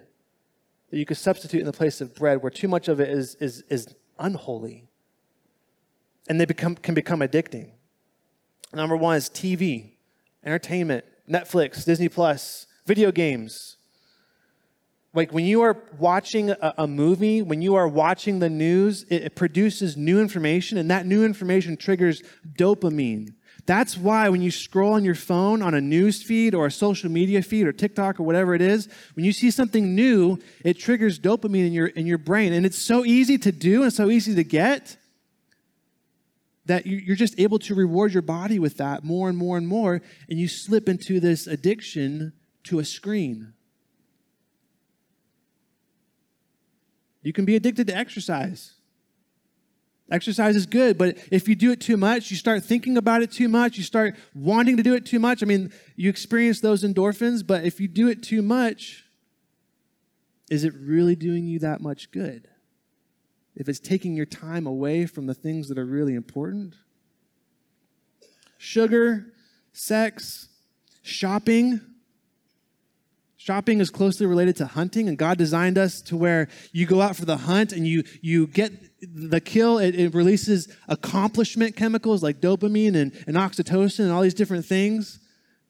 that 0.90 0.98
you 0.98 1.06
could 1.06 1.18
substitute 1.18 1.60
in 1.60 1.66
the 1.66 1.74
place 1.74 2.00
of 2.02 2.16
bread, 2.16 2.44
where 2.44 2.52
too 2.52 2.68
much 2.68 2.88
of 2.88 3.00
it 3.00 3.10
is, 3.10 3.36
is, 3.36 3.64
is 3.70 3.94
unholy. 4.20 4.88
And 6.30 6.40
they 6.40 6.46
become, 6.46 6.76
can 6.76 6.94
become 6.94 7.20
addicting. 7.20 7.72
Number 8.74 8.98
one 8.98 9.16
is 9.16 9.30
TV, 9.30 9.92
entertainment, 10.44 11.06
Netflix, 11.30 11.86
Disney 11.86 12.10
Plus, 12.10 12.66
video 12.86 13.12
games. 13.12 13.78
Like 15.14 15.32
when 15.32 15.46
you 15.46 15.62
are 15.62 15.78
watching 16.00 16.50
a, 16.50 16.74
a 16.80 16.88
movie, 16.88 17.44
when 17.44 17.62
you 17.62 17.76
are 17.76 17.88
watching 17.88 18.40
the 18.40 18.50
news, 18.50 19.04
it, 19.04 19.24
it 19.24 19.36
produces 19.36 19.96
new 19.96 20.20
information, 20.20 20.80
and 20.80 20.90
that 20.90 21.06
new 21.06 21.24
information 21.24 21.78
triggers 21.78 22.24
dopamine. 22.58 23.34
That's 23.66 23.96
why 23.96 24.28
when 24.30 24.42
you 24.42 24.50
scroll 24.50 24.94
on 24.94 25.06
your 25.06 25.16
phone 25.16 25.62
on 25.62 25.76
a 25.76 25.80
news 25.80 26.22
feed 26.22 26.56
or 26.56 26.66
a 26.66 26.72
social 26.72 27.10
media 27.10 27.42
feed 27.42 27.68
or 27.68 27.72
TikTok 27.72 28.20
or 28.20 28.24
whatever 28.24 28.56
it 28.56 28.62
is, 28.62 28.90
when 29.14 29.24
you 29.24 29.32
see 29.32 29.52
something 29.52 29.96
new, 29.96 30.40
it 30.66 30.80
triggers 30.80 31.20
dopamine 31.20 31.68
in 31.68 31.74
your, 31.74 31.88
in 31.88 32.06
your 32.06 32.18
brain. 32.18 32.52
And 32.52 32.66
it's 32.66 32.78
so 32.78 33.06
easy 33.06 33.38
to 33.38 33.52
do 33.52 33.84
and 33.84 33.94
so 33.94 34.10
easy 34.10 34.36
to 34.36 34.44
get 34.44 34.98
that 36.66 36.86
you're 36.86 37.16
just 37.16 37.40
able 37.40 37.60
to 37.60 37.76
reward 37.76 38.14
your 38.14 38.22
body 38.22 38.58
with 38.58 38.78
that 38.78 39.04
more 39.04 39.28
and 39.30 39.38
more 39.38 39.58
and 39.58 39.68
more, 39.68 40.02
and 40.30 40.40
you 40.40 40.48
slip 40.48 40.88
into 40.88 41.20
this 41.20 41.46
addiction 41.46 42.34
to 42.64 42.80
a 42.80 42.86
screen. 42.86 43.54
You 47.22 47.34
can 47.34 47.46
be 47.46 47.56
addicted 47.56 47.88
to 47.88 47.96
exercise. 47.96 48.76
Exercise 50.12 50.56
is 50.56 50.66
good, 50.66 50.98
but 50.98 51.18
if 51.32 51.48
you 51.48 51.56
do 51.56 51.72
it 51.72 51.80
too 51.80 51.98
much, 51.98 52.30
you 52.30 52.38
start 52.38 52.64
thinking 52.64 52.98
about 52.98 53.24
it 53.24 53.32
too 53.32 53.48
much, 53.48 53.78
you 53.78 53.84
start 53.84 54.16
wanting 54.36 54.78
to 54.78 54.84
do 54.84 54.94
it 54.94 55.06
too 55.06 55.20
much. 55.20 55.42
I 55.42 55.46
mean, 55.46 55.72
you 55.96 56.10
experience 56.10 56.60
those 56.60 56.84
endorphins, 56.84 57.46
but 57.46 57.64
if 57.64 57.80
you 57.80 57.88
do 57.88 58.10
it 58.10 58.22
too 58.22 58.42
much, 58.42 59.06
is 60.50 60.64
it 60.64 60.74
really 60.76 61.16
doing 61.16 61.46
you 61.46 61.60
that 61.60 61.82
much 61.82 62.12
good? 62.12 62.48
If 63.56 63.70
it's 63.70 63.80
taking 63.80 64.16
your 64.16 64.26
time 64.26 64.66
away 64.66 65.06
from 65.06 65.28
the 65.28 65.34
things 65.34 65.68
that 65.70 65.78
are 65.78 65.86
really 65.86 66.16
important. 66.16 66.76
Sugar, 68.58 69.26
sex, 69.74 70.48
shopping. 71.02 71.82
Shopping 73.36 73.82
is 73.82 73.90
closely 73.90 74.26
related 74.26 74.56
to 74.58 74.66
hunting, 74.66 75.10
and 75.10 75.18
God 75.18 75.38
designed 75.38 75.78
us 75.78 76.02
to 76.04 76.16
where 76.16 76.48
you 76.72 76.86
go 76.86 77.02
out 77.02 77.18
for 77.18 77.26
the 77.26 77.36
hunt 77.36 77.74
and 77.74 77.86
you, 77.86 78.04
you 78.22 78.48
get 78.48 78.72
the 79.02 79.42
kill. 79.42 79.80
It, 79.80 79.96
it 79.96 80.14
releases 80.14 80.74
accomplishment 80.88 81.76
chemicals 81.76 82.24
like 82.24 82.40
dopamine 82.40 82.96
and, 82.96 83.12
and 83.28 83.36
oxytocin 83.36 84.00
and 84.00 84.12
all 84.12 84.22
these 84.22 84.34
different 84.34 84.66
things. 84.66 85.20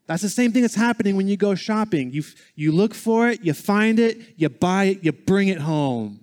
That's 0.05 0.21
the 0.21 0.29
same 0.29 0.51
thing 0.51 0.61
that's 0.61 0.75
happening 0.75 1.15
when 1.15 1.27
you 1.27 1.37
go 1.37 1.55
shopping. 1.55 2.11
You, 2.11 2.23
you 2.55 2.71
look 2.71 2.93
for 2.93 3.29
it, 3.29 3.43
you 3.43 3.53
find 3.53 3.99
it, 3.99 4.19
you 4.35 4.49
buy 4.49 4.85
it, 4.85 5.03
you 5.03 5.11
bring 5.11 5.47
it 5.47 5.59
home. 5.59 6.22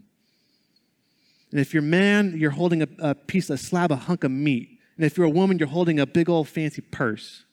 And 1.51 1.61
if 1.61 1.75
you're 1.75 1.83
a 1.83 1.87
man, 1.87 2.35
you're 2.37 2.51
holding 2.51 2.83
a, 2.83 2.89
a 2.99 3.15
piece, 3.15 3.51
a 3.51 3.59
slab, 3.59 3.91
a 3.91 3.97
hunk 3.97 4.25
of 4.25 4.31
meat. 4.31 4.79
And 4.97 5.05
if 5.05 5.17
you're 5.17 5.27
a 5.27 5.31
woman, 5.31 5.59
you're 5.59 5.69
holding 5.69 5.99
a 5.99 6.07
big 6.07 6.29
old 6.29 6.49
fancy 6.49 6.83
purse. 6.83 7.45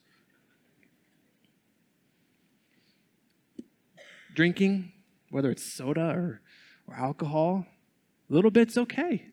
Drinking, 4.36 4.92
whether 5.32 5.50
it's 5.50 5.64
soda 5.64 6.10
or, 6.12 6.42
or 6.88 6.96
alcohol, 6.96 7.66
a 8.30 8.34
little 8.34 8.52
bit's 8.52 8.78
okay. 8.78 9.28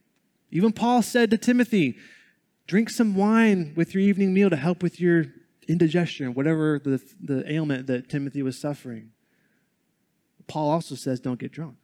Even 0.50 0.72
Paul 0.72 1.02
said 1.02 1.30
to 1.30 1.36
Timothy, 1.36 1.96
drink 2.66 2.88
some 2.88 3.14
wine 3.14 3.74
with 3.76 3.94
your 3.94 4.02
evening 4.02 4.32
meal 4.32 4.48
to 4.48 4.56
help 4.56 4.82
with 4.82 5.00
your 5.00 5.26
indigestion, 5.68 6.32
whatever 6.32 6.78
the, 6.78 7.02
the 7.20 7.50
ailment 7.52 7.86
that 7.88 8.08
Timothy 8.08 8.42
was 8.42 8.58
suffering. 8.58 9.10
Paul 10.46 10.70
also 10.70 10.94
says, 10.94 11.20
don't 11.20 11.38
get 11.38 11.52
drunk. 11.52 11.76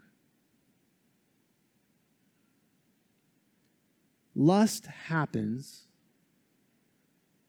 Lust 4.34 4.86
happens 4.86 5.86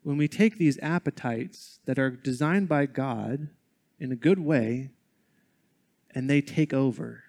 when 0.03 0.17
we 0.17 0.27
take 0.27 0.57
these 0.57 0.79
appetites 0.81 1.79
that 1.85 1.99
are 1.99 2.09
designed 2.09 2.67
by 2.67 2.85
God 2.85 3.49
in 3.99 4.11
a 4.11 4.15
good 4.15 4.39
way 4.39 4.89
and 6.13 6.29
they 6.29 6.41
take 6.41 6.73
over. 6.73 7.23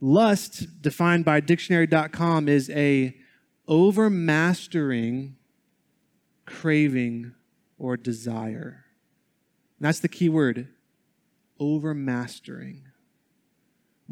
Lust, 0.00 0.82
defined 0.82 1.24
by 1.24 1.40
dictionary.com, 1.40 2.48
is 2.48 2.70
a 2.70 3.16
overmastering 3.68 5.34
craving 6.46 7.34
or 7.78 7.96
desire. 7.96 8.84
And 9.78 9.86
that's 9.86 10.00
the 10.00 10.08
key 10.08 10.28
word 10.28 10.68
overmastering 11.60 12.82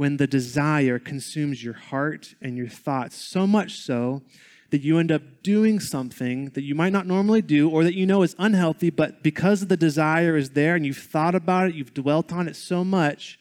when 0.03 0.17
the 0.17 0.27
desire 0.27 0.99
consumes 0.99 1.63
your 1.63 1.75
heart 1.75 2.35
and 2.43 2.57
your 2.57 2.67
thoughts, 2.67 3.15
so 3.15 3.47
much 3.47 3.79
so 3.79 4.21
that 4.71 4.83
you 4.83 4.99
end 4.99 5.13
up 5.13 5.23
doing 5.45 5.79
something 5.79 6.47
that 6.55 6.65
you 6.65 6.75
might 6.75 6.93
not 6.93 7.07
normally 7.07 7.41
do 7.41 7.71
or 7.71 7.85
that 7.85 7.95
you 7.95 8.05
know 8.05 8.25
is 8.25 8.35
unhealthy, 8.37 8.91
but 8.91 9.23
because 9.23 9.69
the 9.69 9.77
desire 9.77 10.37
is 10.37 10.51
there 10.51 10.75
and 10.75 10.85
you've 10.85 10.97
thought 10.97 11.37
about 11.37 11.69
it, 11.69 11.77
you've 11.77 11.95
dwelt 11.95 12.33
on 12.33 12.49
it 12.49 12.57
so 12.57 12.83
much, 12.83 13.39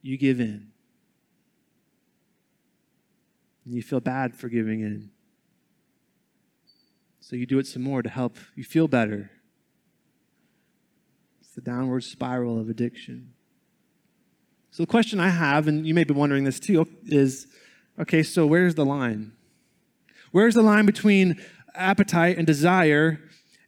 you 0.00 0.16
give 0.16 0.40
in. 0.40 0.68
And 3.66 3.74
you 3.74 3.82
feel 3.82 4.00
bad 4.00 4.34
for 4.34 4.48
giving 4.48 4.80
in. 4.80 5.10
So 7.20 7.36
you 7.36 7.44
do 7.44 7.58
it 7.58 7.66
some 7.66 7.82
more 7.82 8.02
to 8.02 8.08
help 8.08 8.38
you 8.54 8.64
feel 8.64 8.88
better. 8.88 9.30
It's 11.42 11.54
the 11.54 11.60
downward 11.60 12.04
spiral 12.04 12.58
of 12.58 12.70
addiction. 12.70 13.33
So 14.74 14.82
the 14.82 14.88
question 14.88 15.20
I 15.20 15.28
have, 15.28 15.68
and 15.68 15.86
you 15.86 15.94
may 15.94 16.02
be 16.02 16.14
wondering 16.14 16.42
this 16.42 16.58
too, 16.58 16.84
is 17.06 17.46
okay, 17.96 18.24
so 18.24 18.44
where's 18.44 18.74
the 18.74 18.84
line? 18.84 19.30
Where's 20.32 20.54
the 20.54 20.62
line 20.62 20.84
between 20.84 21.40
appetite 21.76 22.38
and 22.38 22.44
desire 22.44 23.20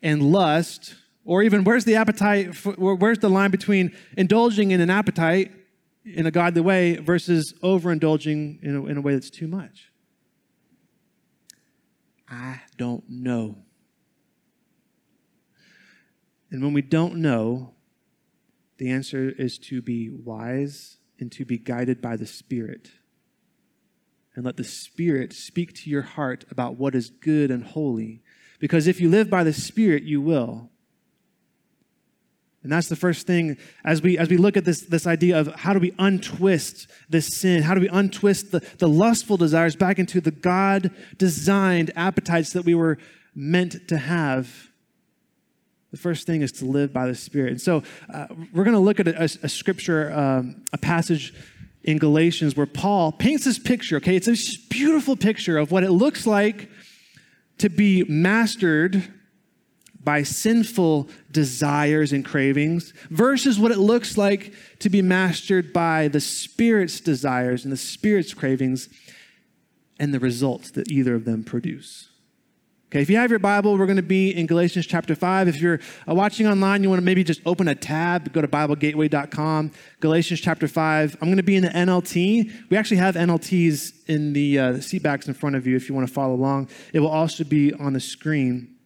and 0.03 0.21
lust? 0.33 0.97
Or 1.25 1.45
even 1.45 1.63
where's 1.63 1.85
the 1.85 1.95
appetite, 1.95 2.57
for, 2.57 2.73
where's 2.73 3.21
the 3.21 3.31
line 3.31 3.53
between 3.53 3.97
indulging 4.17 4.73
in 4.73 4.81
an 4.81 4.91
appetite 4.91 5.53
in 6.05 6.27
a 6.27 6.33
godly 6.33 6.63
way 6.63 6.97
versus 6.97 7.55
overindulging 7.63 8.61
in 8.65 8.75
a, 8.75 8.87
in 8.87 8.97
a 8.97 9.01
way 9.01 9.13
that's 9.13 9.31
too 9.31 9.47
much? 9.47 9.93
I 12.29 12.63
don't 12.77 13.05
know. 13.09 13.59
And 16.51 16.65
when 16.65 16.73
we 16.73 16.83
don't 16.83 17.19
know, 17.19 17.76
the 18.79 18.91
answer 18.91 19.31
is 19.31 19.59
to 19.59 19.81
be 19.81 20.11
wise 20.11 20.99
and 21.19 21.33
to 21.33 21.45
be 21.45 21.59
guided 21.59 22.03
by 22.03 22.17
the 22.17 22.27
Spirit. 22.27 22.91
And 24.35 24.45
let 24.45 24.57
the 24.57 24.65
Spirit 24.65 25.33
speak 25.33 25.75
to 25.77 25.91
your 25.91 26.03
heart 26.03 26.45
about 26.51 26.77
what 26.77 26.95
is 26.95 27.09
good 27.09 27.51
and 27.51 27.65
holy. 27.65 28.23
Because 28.59 28.87
if 28.87 29.01
you 29.01 29.09
live 29.09 29.31
by 29.31 29.45
the 29.45 29.53
Spirit, 29.53 30.03
you 30.03 30.21
will. 30.21 30.71
And 32.63 32.73
that's 32.73 32.89
the 32.89 32.97
first 32.97 33.29
thing 33.29 33.59
as 33.85 34.03
we 34.03 34.19
as 34.19 34.29
we 34.29 34.37
look 34.37 34.57
at 34.57 34.65
this, 34.65 34.81
this 34.81 35.07
idea 35.07 35.39
of 35.39 35.55
how 35.55 35.73
do 35.73 35.79
we 35.79 35.95
untwist 36.01 36.91
this 37.09 37.29
sin? 37.29 37.63
How 37.63 37.75
do 37.75 37.81
we 37.81 37.89
untwist 37.89 38.51
the, 38.51 38.61
the 38.79 38.89
lustful 38.89 39.37
desires 39.37 39.77
back 39.77 40.01
into 40.01 40.21
the 40.21 40.33
God 40.33 40.91
designed 41.17 41.93
appetites 41.95 42.53
that 42.55 42.65
we 42.65 42.75
were 42.75 42.99
meant 43.37 43.87
to 43.87 43.99
have? 43.99 44.71
The 45.97 46.03
first 46.03 46.27
thing 46.27 46.43
is 46.43 46.53
to 46.53 46.67
live 46.67 46.93
by 46.93 47.07
the 47.07 47.15
Spirit. 47.15 47.53
And 47.53 47.61
so 47.61 47.83
uh, 48.13 48.27
we're 48.53 48.65
going 48.65 48.75
to 48.75 48.81
look 48.81 49.01
at 49.01 49.09
a, 49.09 49.19
a, 49.19 49.25
a 49.45 49.49
scripture, 49.49 50.13
um, 50.13 50.63
a 50.75 50.77
passage 50.77 51.33
in 51.85 51.97
Galatians 51.97 52.55
where 52.55 52.67
Paul 52.67 53.13
paints 53.13 53.47
this 53.47 53.59
picture, 53.59 53.97
okay? 53.97 54.15
It's 54.15 54.29
a 54.29 54.37
beautiful 54.69 55.17
picture 55.17 55.57
of 55.57 55.73
what 55.73 55.85
it 55.85 55.91
looks 55.93 56.27
like 56.27 56.69
to 57.57 57.71
be 57.71 58.05
mastered 58.05 59.11
by 60.05 60.23
sinful 60.23 61.09
desires 61.31 62.13
and 62.13 62.27
cravings 62.27 62.93
versus 63.09 63.59
what 63.59 63.73
it 63.73 63.79
looks 63.79 64.19
like 64.19 64.53
to 64.81 64.91
be 64.91 65.01
mastered 65.01 65.73
by 65.73 66.09
the 66.09 66.21
Spirit's 66.21 67.01
desires 67.01 67.65
and 67.65 67.73
the 67.73 67.79
Spirit's 67.79 68.35
cravings 68.35 68.91
and 69.99 70.13
the 70.13 70.21
results 70.21 70.73
that 70.73 70.91
either 70.91 71.15
of 71.15 71.25
them 71.25 71.43
produce. 71.43 72.11
Okay, 72.87 73.03
if 73.03 73.11
you 73.11 73.17
have 73.17 73.31
your 73.31 73.41
Bible, 73.41 73.77
we're 73.77 73.87
going 73.87 73.97
to 73.97 74.03
be 74.03 74.31
in 74.31 74.47
Galatians 74.47 74.87
chapter 74.87 75.17
5. 75.17 75.49
If 75.49 75.61
you're 75.61 75.81
uh, 76.09 76.15
watching 76.15 76.47
online, 76.47 76.85
you 76.85 76.89
want 76.89 77.01
to 77.01 77.05
maybe 77.05 77.25
just 77.25 77.41
open 77.45 77.67
a 77.67 77.75
tab, 77.75 78.33
go 78.33 78.41
to 78.41 78.47
BibleGateway.com, 78.47 79.73
Galatians 79.99 80.41
chapter 80.41 80.69
5. 80.69 81.17
I'm 81.21 81.27
going 81.27 81.37
to 81.37 81.43
be 81.43 81.57
in 81.57 81.65
the 81.65 81.71
NLT. 81.71 82.71
We 82.71 82.77
actually 82.77 82.99
have 82.99 83.17
NLTs 83.17 84.09
in 84.09 84.35
the, 84.35 84.59
uh, 84.61 84.73
the 84.73 84.83
seat 84.83 85.03
backs 85.03 85.27
in 85.27 85.35
front 85.35 85.57
of 85.57 85.67
you 85.67 85.75
if 85.75 85.89
you 85.89 85.97
want 85.97 86.07
to 86.07 86.15
follow 86.15 86.35
along. 86.35 86.69
It 86.93 87.01
will 87.01 87.09
also 87.09 87.43
be 87.43 87.75
on 87.75 87.93
the 87.93 87.99
screen. 87.99 88.77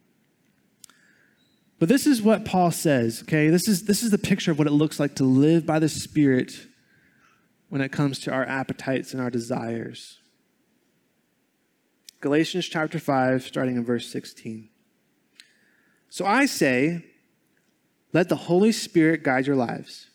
But 1.79 1.91
this 1.91 2.07
is 2.07 2.23
what 2.23 2.47
Paul 2.47 2.71
says, 2.71 3.23
okay? 3.25 3.49
This 3.49 3.69
is, 3.69 3.85
this 3.85 4.03
is 4.03 4.11
the 4.11 4.19
picture 4.19 4.51
of 4.51 4.59
what 4.59 4.67
it 4.67 4.73
looks 4.73 4.99
like 4.99 5.17
to 5.17 5.25
live 5.25 5.67
by 5.67 5.79
the 5.79 5.91
Spirit 5.91 6.55
when 7.69 7.83
it 7.83 7.93
comes 7.93 8.19
to 8.21 8.33
our 8.33 8.47
appetites 8.47 9.13
and 9.13 9.21
our 9.21 9.31
desires. 9.31 10.20
Galatians 12.21 12.67
chapter 12.67 12.99
5, 12.99 13.45
starting 13.45 13.77
in 13.77 13.85
verse 13.85 14.07
16. 14.09 14.69
So 16.09 16.27
I 16.27 16.47
say, 16.47 17.05
let 18.13 18.29
the 18.29 18.37
Holy 18.37 18.73
Spirit 18.73 19.23
guide 19.23 19.47
your 19.47 19.57
lives. 19.57 20.09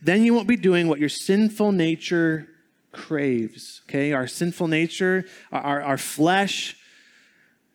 Then 0.00 0.24
you 0.24 0.34
won't 0.34 0.46
be 0.46 0.56
doing 0.56 0.86
what 0.86 1.00
your 1.00 1.08
sinful 1.08 1.72
nature 1.72 2.48
craves. 2.92 3.82
Okay, 3.88 4.12
our 4.12 4.26
sinful 4.26 4.68
nature, 4.68 5.24
our, 5.50 5.82
our 5.82 5.98
flesh, 5.98 6.76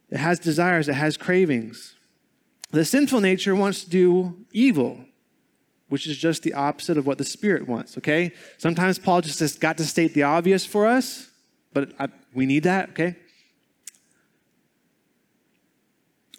it 0.09 0.17
has 0.17 0.39
desires, 0.39 0.87
it 0.87 0.93
has 0.93 1.17
cravings. 1.17 1.95
The 2.71 2.85
sinful 2.85 3.19
nature 3.19 3.55
wants 3.55 3.83
to 3.83 3.89
do 3.89 4.45
evil. 4.53 5.05
which 5.89 6.07
is 6.07 6.17
just 6.17 6.43
the 6.43 6.53
opposite 6.53 6.97
of 6.97 7.05
what 7.07 7.17
the 7.17 7.25
Spirit 7.25 7.67
wants, 7.67 7.97
okay? 7.97 8.31
Sometimes 8.57 8.99
Paul 8.99 9.21
just 9.21 9.39
has 9.39 9.55
got 9.55 9.77
to 9.77 9.85
state 9.85 10.13
the 10.13 10.23
obvious 10.23 10.65
for 10.65 10.85
us, 10.85 11.29
but 11.73 11.91
I, 11.99 12.07
we 12.33 12.45
need 12.45 12.63
that, 12.63 12.89
okay? 12.91 13.15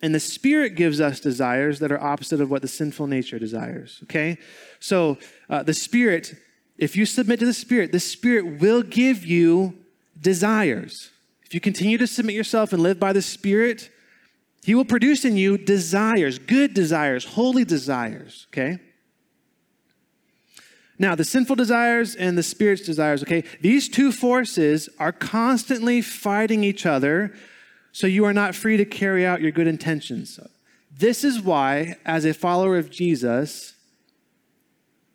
And 0.02 0.14
the 0.14 0.20
Spirit 0.20 0.76
gives 0.76 1.00
us 1.00 1.20
desires 1.20 1.78
that 1.80 1.92
are 1.92 2.02
opposite 2.02 2.40
of 2.40 2.50
what 2.50 2.62
the 2.62 2.68
sinful 2.68 3.06
nature 3.06 3.38
desires, 3.38 4.00
okay? 4.04 4.38
So 4.78 5.18
uh, 5.48 5.62
the 5.62 5.74
Spirit, 5.74 6.34
if 6.78 6.96
you 6.96 7.04
submit 7.04 7.38
to 7.40 7.46
the 7.46 7.52
Spirit, 7.52 7.92
the 7.92 8.00
Spirit 8.00 8.60
will 8.60 8.82
give 8.82 9.24
you 9.24 9.74
desires. 10.18 11.10
If 11.44 11.52
you 11.52 11.60
continue 11.60 11.98
to 11.98 12.06
submit 12.06 12.34
yourself 12.34 12.72
and 12.72 12.82
live 12.82 12.98
by 12.98 13.12
the 13.12 13.22
Spirit, 13.22 13.90
He 14.64 14.74
will 14.74 14.86
produce 14.86 15.24
in 15.24 15.36
you 15.36 15.58
desires, 15.58 16.38
good 16.38 16.72
desires, 16.72 17.24
holy 17.24 17.64
desires, 17.64 18.46
okay? 18.50 18.78
Now, 20.98 21.14
the 21.14 21.24
sinful 21.24 21.56
desires 21.56 22.14
and 22.14 22.36
the 22.36 22.42
Spirit's 22.42 22.82
desires, 22.82 23.22
okay, 23.22 23.44
these 23.62 23.88
two 23.88 24.12
forces 24.12 24.88
are 24.98 25.12
constantly 25.12 26.02
fighting 26.02 26.62
each 26.62 26.84
other 26.84 27.32
so 27.92 28.06
you 28.06 28.24
are 28.24 28.32
not 28.32 28.54
free 28.54 28.76
to 28.76 28.84
carry 28.84 29.26
out 29.26 29.40
your 29.40 29.50
good 29.50 29.66
intentions. 29.66 30.38
This 30.90 31.24
is 31.24 31.40
why, 31.40 31.96
as 32.04 32.24
a 32.24 32.34
follower 32.34 32.76
of 32.76 32.90
Jesus, 32.90 33.74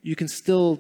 you 0.02 0.16
can 0.16 0.28
still 0.28 0.80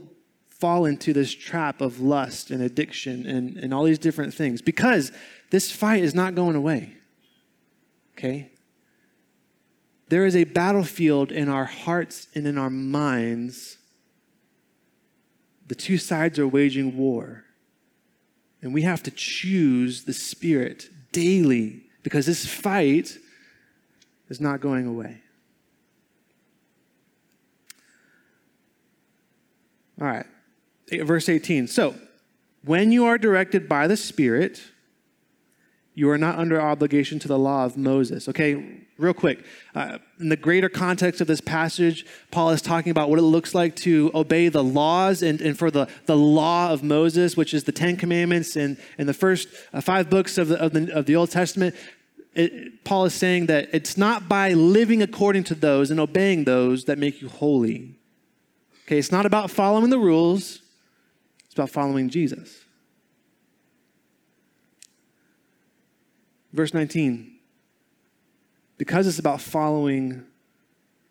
fall 0.50 0.86
into 0.86 1.14
this 1.14 1.34
trap 1.34 1.82
of 1.82 2.00
lust 2.00 2.50
and 2.50 2.62
addiction 2.62 3.25
and, 3.25 3.58
and 3.58 3.74
all 3.74 3.84
these 3.84 4.00
different 4.00 4.34
things 4.34 4.62
because 4.62 5.12
this 5.52 5.72
fight 5.72 6.04
is 6.04 6.16
not 6.16 6.34
going 6.36 6.56
away. 6.56 6.94
Okay? 8.18 8.52
There 10.10 10.25
is 10.25 10.36
a 10.36 10.44
battlefield 10.44 11.32
in 11.32 11.50
our 11.50 11.66
hearts 11.66 12.28
and 12.36 12.48
in 12.48 12.58
our 12.58 12.70
minds. 12.70 13.78
The 15.68 15.75
two 15.75 15.98
sides 15.98 16.40
are 16.40 16.48
waging 16.48 16.96
war. 16.96 17.44
And 18.62 18.74
we 18.74 18.84
have 18.84 19.04
to 19.04 19.12
choose 19.12 20.06
the 20.06 20.14
Spirit 20.14 20.90
daily 21.12 21.85
because 22.06 22.28
this 22.28 22.46
fight 22.46 23.18
is 24.30 24.40
not 24.40 24.62
going 24.62 24.86
away. 24.86 25.22
All 30.00 30.06
right, 30.06 30.28
verse 30.92 31.28
18. 31.28 31.66
So, 31.66 31.96
when 32.64 32.92
you 32.92 33.06
are 33.06 33.18
directed 33.18 33.68
by 33.68 33.88
the 33.88 33.98
Spirit, 33.98 34.62
you 35.96 36.08
are 36.12 36.18
not 36.20 36.38
under 36.38 36.62
obligation 36.62 37.18
to 37.20 37.28
the 37.28 37.40
law 37.40 37.66
of 37.66 37.76
Moses. 37.76 38.30
Okay, 38.30 38.86
real 38.98 39.14
quick. 39.14 39.44
Uh, 39.74 39.98
in 40.20 40.30
the 40.30 40.38
greater 40.38 40.70
context 40.70 41.22
of 41.22 41.28
this 41.28 41.42
passage, 41.42 42.06
Paul 42.32 42.52
is 42.52 42.62
talking 42.62 42.92
about 42.92 43.10
what 43.10 43.20
it 43.20 43.24
looks 43.24 43.56
like 43.56 43.76
to 43.78 44.12
obey 44.14 44.50
the 44.50 44.64
laws 44.64 45.22
and, 45.22 45.42
and 45.42 45.58
for 45.58 45.72
the, 45.72 45.88
the 46.06 46.16
law 46.16 46.72
of 46.72 46.84
Moses, 46.84 47.36
which 47.36 47.54
is 47.54 47.64
the 47.64 47.72
Ten 47.72 47.98
Commandments 47.98 48.56
and, 48.56 48.78
and 48.98 49.08
the 49.08 49.14
first 49.14 49.48
uh, 49.74 49.82
five 49.82 50.10
books 50.10 50.38
of 50.38 50.50
the, 50.50 50.62
of 50.62 50.74
the, 50.74 50.94
of 50.94 51.06
the 51.06 51.16
Old 51.16 51.32
Testament 51.32 51.76
it, 52.36 52.84
Paul 52.84 53.06
is 53.06 53.13
saying 53.13 53.46
that 53.46 53.70
it's 53.74 53.98
not 53.98 54.27
by 54.27 54.54
living 54.54 55.01
according 55.01 55.46
to 55.46 55.56
those 55.56 55.89
and 55.89 56.00
obeying 56.00 56.44
those 56.44 56.86
that 56.86 56.98
make 56.98 57.22
you 57.22 57.30
holy. 57.30 57.96
Okay, 58.86 59.00
it's 59.00 59.12
not 59.12 59.25
about 59.25 59.50
following 59.50 59.89
the 59.89 59.98
rules, 59.98 60.62
it's 61.46 61.54
about 61.54 61.70
following 61.70 62.10
Jesus. 62.10 62.65
Verse 66.51 66.74
19. 66.74 67.32
Because 68.77 69.08
it's 69.08 69.20
about 69.20 69.42
following 69.42 70.25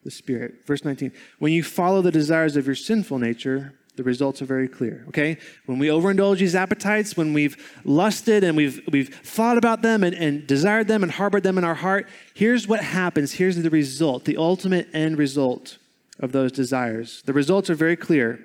the 0.02 0.10
Spirit. 0.10 0.66
Verse 0.66 0.84
19. 0.84 1.12
When 1.38 1.52
you 1.52 1.62
follow 1.62 2.02
the 2.02 2.10
desires 2.10 2.56
of 2.56 2.66
your 2.66 2.74
sinful 2.74 3.18
nature, 3.18 3.74
the 3.96 4.02
results 4.02 4.42
are 4.42 4.46
very 4.46 4.66
clear, 4.66 5.04
okay? 5.08 5.38
When 5.66 5.78
we 5.78 5.86
overindulge 5.86 6.38
these 6.38 6.54
appetites, 6.54 7.16
when 7.16 7.32
we've 7.32 7.56
lusted 7.84 8.42
and 8.42 8.56
we've, 8.56 8.80
we've 8.90 9.14
thought 9.14 9.56
about 9.56 9.82
them 9.82 10.02
and, 10.02 10.14
and 10.14 10.46
desired 10.46 10.88
them 10.88 11.02
and 11.02 11.12
harbored 11.12 11.44
them 11.44 11.58
in 11.58 11.64
our 11.64 11.74
heart, 11.74 12.08
here's 12.34 12.66
what 12.66 12.80
happens. 12.80 13.32
Here's 13.32 13.56
the 13.56 13.70
result, 13.70 14.24
the 14.24 14.36
ultimate 14.36 14.88
end 14.92 15.16
result 15.16 15.78
of 16.18 16.32
those 16.32 16.50
desires. 16.50 17.22
The 17.24 17.32
results 17.32 17.70
are 17.70 17.74
very 17.74 17.96
clear 17.96 18.40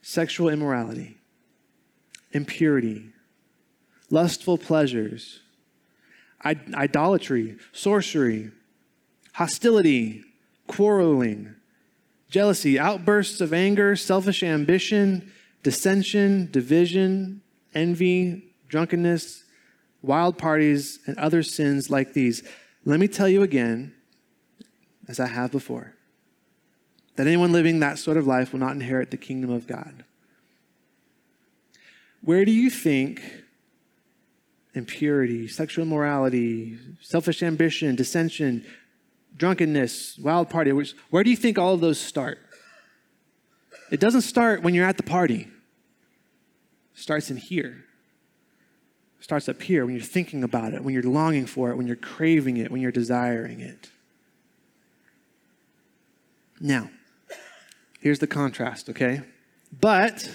sexual 0.00 0.48
immorality, 0.48 1.18
impurity, 2.32 3.10
lustful 4.08 4.56
pleasures, 4.56 5.40
idolatry, 6.44 7.56
sorcery, 7.72 8.50
hostility, 9.32 10.22
quarreling 10.66 11.54
jealousy, 12.28 12.78
outbursts 12.78 13.40
of 13.40 13.52
anger, 13.52 13.96
selfish 13.96 14.42
ambition, 14.42 15.32
dissension, 15.62 16.48
division, 16.50 17.42
envy, 17.74 18.54
drunkenness, 18.68 19.44
wild 20.02 20.38
parties, 20.38 21.00
and 21.06 21.16
other 21.18 21.42
sins 21.42 21.90
like 21.90 22.12
these. 22.12 22.42
Let 22.84 23.00
me 23.00 23.08
tell 23.08 23.28
you 23.28 23.42
again, 23.42 23.94
as 25.08 25.20
I 25.20 25.26
have 25.26 25.52
before, 25.52 25.94
that 27.16 27.26
anyone 27.26 27.52
living 27.52 27.80
that 27.80 27.98
sort 27.98 28.16
of 28.16 28.26
life 28.26 28.52
will 28.52 28.60
not 28.60 28.72
inherit 28.72 29.10
the 29.10 29.16
kingdom 29.16 29.50
of 29.50 29.66
God. 29.66 30.04
Where 32.22 32.44
do 32.44 32.52
you 32.52 32.70
think 32.70 33.22
impurity, 34.74 35.48
sexual 35.48 35.84
immorality, 35.84 36.78
selfish 37.00 37.42
ambition, 37.42 37.96
dissension, 37.96 38.64
drunkenness, 39.36 40.18
wild 40.18 40.48
party. 40.50 40.70
Where 40.70 41.24
do 41.24 41.30
you 41.30 41.36
think 41.36 41.58
all 41.58 41.74
of 41.74 41.80
those 41.80 42.00
start? 42.00 42.38
It 43.90 44.00
doesn't 44.00 44.22
start 44.22 44.62
when 44.62 44.74
you're 44.74 44.86
at 44.86 44.96
the 44.96 45.02
party. 45.02 45.48
It 46.94 47.00
starts 47.00 47.30
in 47.30 47.36
here. 47.36 47.84
It 49.18 49.24
starts 49.24 49.48
up 49.48 49.62
here 49.62 49.84
when 49.84 49.94
you're 49.94 50.04
thinking 50.04 50.42
about 50.42 50.72
it, 50.72 50.82
when 50.82 50.94
you're 50.94 51.02
longing 51.02 51.46
for 51.46 51.70
it, 51.70 51.76
when 51.76 51.86
you're 51.86 51.96
craving 51.96 52.56
it, 52.56 52.70
when 52.70 52.80
you're 52.80 52.92
desiring 52.92 53.60
it. 53.60 53.90
Now, 56.60 56.90
here's 58.00 58.18
the 58.18 58.26
contrast, 58.26 58.88
okay? 58.88 59.22
But 59.78 60.30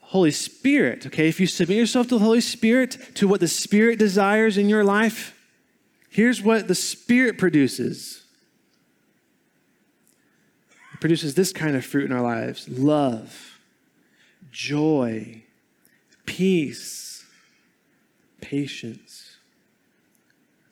Holy 0.00 0.30
Spirit, 0.30 1.06
okay, 1.06 1.28
if 1.28 1.38
you 1.40 1.46
submit 1.46 1.76
yourself 1.76 2.08
to 2.08 2.18
the 2.18 2.24
Holy 2.24 2.40
Spirit, 2.40 2.96
to 3.16 3.28
what 3.28 3.40
the 3.40 3.48
Spirit 3.48 3.98
desires 3.98 4.56
in 4.56 4.68
your 4.68 4.82
life, 4.82 5.35
Here's 6.16 6.40
what 6.40 6.66
the 6.66 6.74
Spirit 6.74 7.36
produces 7.36 8.24
it 10.94 10.98
produces 10.98 11.34
this 11.34 11.52
kind 11.52 11.76
of 11.76 11.84
fruit 11.84 12.10
in 12.10 12.16
our 12.16 12.22
lives 12.22 12.66
love, 12.70 13.60
joy, 14.50 15.42
peace, 16.24 17.26
patience, 18.40 19.36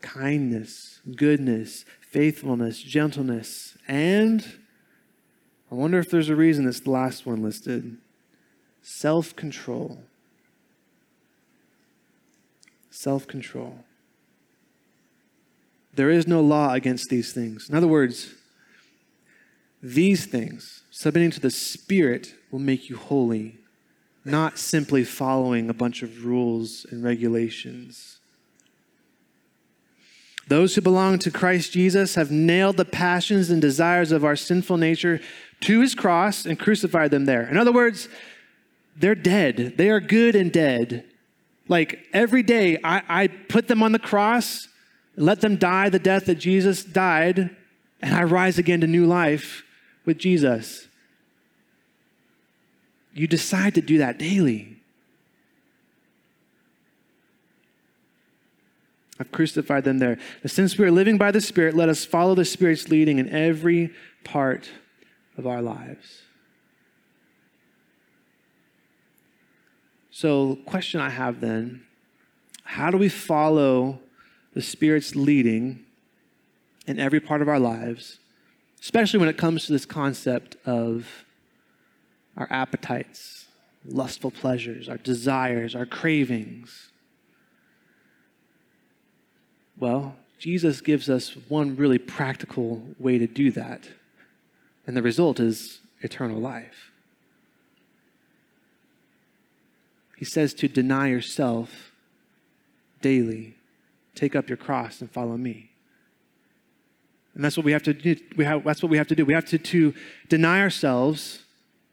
kindness, 0.00 1.00
goodness, 1.14 1.84
faithfulness, 2.00 2.80
gentleness, 2.80 3.76
and 3.86 4.60
I 5.70 5.74
wonder 5.74 5.98
if 5.98 6.08
there's 6.08 6.30
a 6.30 6.36
reason 6.36 6.66
it's 6.66 6.80
the 6.80 6.90
last 6.90 7.26
one 7.26 7.42
listed 7.42 7.98
self 8.80 9.36
control. 9.36 10.04
Self 12.88 13.26
control. 13.26 13.84
There 15.94 16.10
is 16.10 16.26
no 16.26 16.40
law 16.40 16.72
against 16.72 17.08
these 17.08 17.32
things. 17.32 17.68
In 17.68 17.76
other 17.76 17.86
words, 17.86 18.34
these 19.82 20.26
things, 20.26 20.82
submitting 20.90 21.30
to 21.32 21.40
the 21.40 21.50
Spirit, 21.50 22.34
will 22.50 22.58
make 22.58 22.88
you 22.88 22.96
holy, 22.96 23.58
not 24.24 24.58
simply 24.58 25.04
following 25.04 25.68
a 25.68 25.74
bunch 25.74 26.02
of 26.02 26.24
rules 26.24 26.86
and 26.90 27.04
regulations. 27.04 28.18
Those 30.48 30.74
who 30.74 30.80
belong 30.80 31.18
to 31.20 31.30
Christ 31.30 31.72
Jesus 31.72 32.16
have 32.16 32.30
nailed 32.30 32.76
the 32.76 32.84
passions 32.84 33.50
and 33.50 33.62
desires 33.62 34.12
of 34.12 34.24
our 34.24 34.36
sinful 34.36 34.76
nature 34.76 35.20
to 35.60 35.80
his 35.80 35.94
cross 35.94 36.44
and 36.44 36.58
crucified 36.58 37.10
them 37.10 37.24
there. 37.24 37.48
In 37.48 37.56
other 37.56 37.72
words, 37.72 38.08
they're 38.96 39.14
dead. 39.14 39.74
They 39.76 39.90
are 39.90 40.00
good 40.00 40.34
and 40.34 40.52
dead. 40.52 41.04
Like 41.68 41.98
every 42.12 42.42
day, 42.42 42.78
I, 42.84 43.02
I 43.08 43.26
put 43.28 43.68
them 43.68 43.82
on 43.82 43.92
the 43.92 43.98
cross 43.98 44.68
let 45.16 45.40
them 45.40 45.56
die 45.56 45.88
the 45.88 45.98
death 45.98 46.26
that 46.26 46.36
Jesus 46.36 46.84
died, 46.84 47.50
and 48.02 48.14
I 48.14 48.24
rise 48.24 48.58
again 48.58 48.80
to 48.80 48.86
new 48.86 49.06
life 49.06 49.62
with 50.04 50.18
Jesus. 50.18 50.88
You 53.12 53.26
decide 53.26 53.74
to 53.76 53.80
do 53.80 53.98
that 53.98 54.18
daily. 54.18 54.76
I've 59.20 59.30
crucified 59.30 59.84
them 59.84 59.98
there. 59.98 60.18
since 60.44 60.76
we 60.76 60.84
are 60.84 60.90
living 60.90 61.16
by 61.16 61.30
the 61.30 61.40
Spirit, 61.40 61.74
let 61.76 61.88
us 61.88 62.04
follow 62.04 62.34
the 62.34 62.44
Spirit's 62.44 62.88
leading 62.88 63.18
in 63.18 63.28
every 63.28 63.92
part 64.24 64.68
of 65.38 65.46
our 65.46 65.62
lives. 65.62 66.22
So, 70.10 70.58
question 70.66 71.00
I 71.00 71.10
have 71.10 71.40
then 71.40 71.84
how 72.64 72.90
do 72.90 72.98
we 72.98 73.08
follow 73.08 74.00
the 74.54 74.62
Spirit's 74.62 75.14
leading 75.14 75.84
in 76.86 76.98
every 76.98 77.20
part 77.20 77.42
of 77.42 77.48
our 77.48 77.58
lives 77.58 78.18
especially 78.84 79.18
when 79.18 79.30
it 79.30 79.38
comes 79.38 79.64
to 79.64 79.72
this 79.72 79.86
concept 79.86 80.58
of 80.66 81.24
our 82.36 82.46
appetites, 82.50 83.46
lustful 83.86 84.30
pleasures, 84.30 84.90
our 84.90 84.98
desires, 84.98 85.74
our 85.74 85.86
cravings. 85.86 86.90
Well, 89.78 90.16
Jesus 90.38 90.82
gives 90.82 91.08
us 91.08 91.34
one 91.48 91.76
really 91.76 91.96
practical 91.96 92.86
way 92.98 93.16
to 93.16 93.26
do 93.26 93.50
that, 93.52 93.88
and 94.86 94.94
the 94.94 95.02
result 95.02 95.40
is 95.40 95.80
eternal 96.02 96.38
life. 96.38 96.90
He 100.18 100.26
says 100.26 100.52
to 100.54 100.68
deny 100.68 101.08
yourself 101.08 101.90
daily, 103.00 103.54
take 104.14 104.36
up 104.36 104.48
your 104.48 104.56
cross 104.56 105.00
and 105.00 105.10
follow 105.10 105.36
me. 105.36 105.70
And 107.34 107.44
that's 107.44 107.56
what 107.56 107.66
we 107.66 107.72
have 107.72 107.82
to 107.84 107.94
do. 107.94 108.16
We 108.36 108.44
have, 108.44 108.64
that's 108.64 108.82
what 108.82 108.90
we 108.90 108.98
have 108.98 109.08
to 109.08 109.14
do. 109.14 109.24
We 109.24 109.34
have 109.34 109.44
to, 109.46 109.58
to 109.58 109.94
deny 110.28 110.60
ourselves 110.60 111.42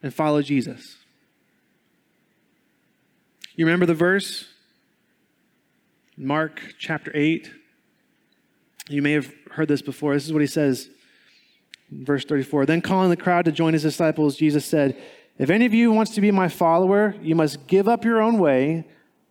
and 0.04 0.14
follow 0.14 0.42
Jesus. 0.42 0.98
You 3.56 3.66
remember 3.66 3.86
the 3.86 3.96
verse? 3.96 4.48
Mark 6.16 6.62
chapter 6.78 7.12
8. 7.14 7.50
You 8.90 9.02
may 9.02 9.14
have 9.14 9.32
heard 9.52 9.68
this 9.68 9.82
before. 9.82 10.14
This 10.14 10.26
is 10.26 10.34
what 10.34 10.42
he 10.42 10.48
says 10.48 10.90
verse 11.92 12.24
34. 12.26 12.66
Then 12.66 12.82
calling 12.82 13.10
the 13.10 13.18
crowd 13.18 13.46
to 13.46 13.52
join 13.52 13.74
his 13.74 13.82
disciples, 13.82 14.36
Jesus 14.36 14.66
said, 14.66 15.02
If 15.38 15.50
any 15.50 15.66
of 15.66 15.74
you 15.74 15.92
wants 15.92 16.14
to 16.16 16.22
be 16.22 16.32
my 16.32 16.48
follower, 16.48 17.16
you 17.22 17.36
must 17.36 17.68
give 17.68 17.88
up 17.88 18.06
your 18.06 18.22
own 18.22 18.40
way, 18.40 18.86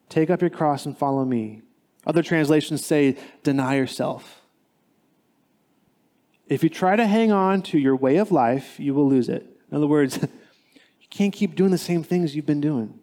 take 0.08 0.30
up 0.30 0.40
your 0.40 0.50
cross, 0.50 0.86
and 0.86 0.96
follow 0.96 1.24
me. 1.24 1.62
Other 2.06 2.22
translations 2.22 2.84
say, 2.84 3.16
deny 3.42 3.76
yourself. 3.76 4.40
If 6.46 6.62
you 6.62 6.68
try 6.68 6.96
to 6.96 7.06
hang 7.06 7.30
on 7.30 7.62
to 7.62 7.78
your 7.78 7.94
way 7.94 8.16
of 8.16 8.32
life, 8.32 8.80
you 8.80 8.94
will 8.94 9.08
lose 9.08 9.28
it. 9.28 9.46
In 9.70 9.76
other 9.76 9.86
words, 9.86 10.18
you 10.22 11.08
can't 11.10 11.32
keep 11.32 11.54
doing 11.54 11.70
the 11.70 11.78
same 11.78 12.02
things 12.02 12.34
you've 12.34 12.46
been 12.46 12.60
doing. 12.60 12.98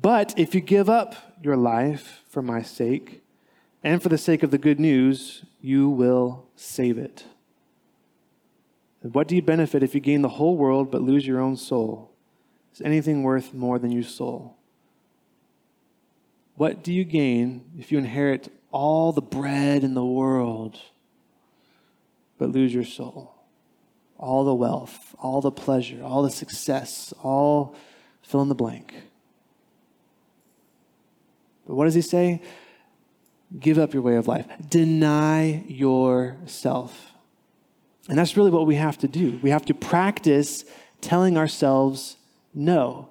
But 0.00 0.32
if 0.38 0.54
you 0.54 0.60
give 0.60 0.88
up 0.88 1.14
your 1.42 1.56
life 1.56 2.22
for 2.28 2.40
my 2.40 2.62
sake 2.62 3.22
and 3.82 4.02
for 4.02 4.08
the 4.08 4.16
sake 4.16 4.42
of 4.42 4.50
the 4.50 4.58
good 4.58 4.80
news, 4.80 5.44
you 5.60 5.90
will 5.90 6.46
save 6.56 6.96
it. 6.96 7.24
And 9.02 9.14
what 9.14 9.28
do 9.28 9.36
you 9.36 9.42
benefit 9.42 9.82
if 9.82 9.94
you 9.94 10.00
gain 10.00 10.22
the 10.22 10.28
whole 10.28 10.56
world 10.56 10.90
but 10.90 11.02
lose 11.02 11.26
your 11.26 11.40
own 11.40 11.56
soul? 11.56 12.12
Is 12.72 12.80
anything 12.80 13.22
worth 13.22 13.52
more 13.52 13.78
than 13.78 13.90
your 13.90 14.02
soul? 14.02 14.56
What 16.60 16.82
do 16.82 16.92
you 16.92 17.04
gain 17.04 17.64
if 17.78 17.90
you 17.90 17.96
inherit 17.96 18.52
all 18.70 19.12
the 19.12 19.22
bread 19.22 19.82
in 19.82 19.94
the 19.94 20.04
world 20.04 20.78
but 22.36 22.50
lose 22.50 22.74
your 22.74 22.84
soul? 22.84 23.34
All 24.18 24.44
the 24.44 24.54
wealth, 24.54 25.14
all 25.18 25.40
the 25.40 25.50
pleasure, 25.50 26.02
all 26.04 26.22
the 26.22 26.30
success, 26.30 27.14
all 27.22 27.74
fill 28.20 28.42
in 28.42 28.50
the 28.50 28.54
blank. 28.54 28.92
But 31.66 31.76
what 31.76 31.86
does 31.86 31.94
he 31.94 32.02
say? 32.02 32.42
Give 33.58 33.78
up 33.78 33.94
your 33.94 34.02
way 34.02 34.16
of 34.16 34.28
life. 34.28 34.44
Deny 34.68 35.64
yourself. 35.66 37.14
And 38.06 38.18
that's 38.18 38.36
really 38.36 38.50
what 38.50 38.66
we 38.66 38.74
have 38.74 38.98
to 38.98 39.08
do. 39.08 39.40
We 39.42 39.48
have 39.48 39.64
to 39.64 39.72
practice 39.72 40.66
telling 41.00 41.38
ourselves 41.38 42.18
no. 42.52 43.08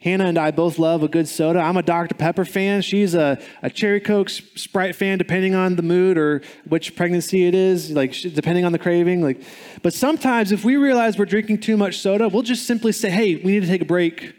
Hannah 0.00 0.24
and 0.24 0.38
I 0.38 0.50
both 0.50 0.78
love 0.78 1.02
a 1.02 1.08
good 1.08 1.28
soda. 1.28 1.60
I'm 1.60 1.76
a 1.76 1.82
Dr. 1.82 2.14
Pepper 2.14 2.46
fan. 2.46 2.80
She's 2.80 3.14
a, 3.14 3.38
a 3.62 3.68
Cherry 3.68 4.00
Coke 4.00 4.30
Sprite 4.30 4.96
fan, 4.96 5.18
depending 5.18 5.54
on 5.54 5.76
the 5.76 5.82
mood 5.82 6.16
or 6.16 6.40
which 6.66 6.96
pregnancy 6.96 7.46
it 7.46 7.54
is, 7.54 7.90
like 7.90 8.18
depending 8.18 8.64
on 8.64 8.72
the 8.72 8.78
craving. 8.78 9.20
Like, 9.22 9.42
but 9.82 9.92
sometimes 9.92 10.52
if 10.52 10.64
we 10.64 10.76
realize 10.76 11.18
we're 11.18 11.26
drinking 11.26 11.60
too 11.60 11.76
much 11.76 11.98
soda, 11.98 12.28
we'll 12.28 12.42
just 12.42 12.66
simply 12.66 12.92
say, 12.92 13.10
"Hey, 13.10 13.36
we 13.36 13.52
need 13.52 13.60
to 13.60 13.66
take 13.66 13.82
a 13.82 13.86
break." 13.86 14.34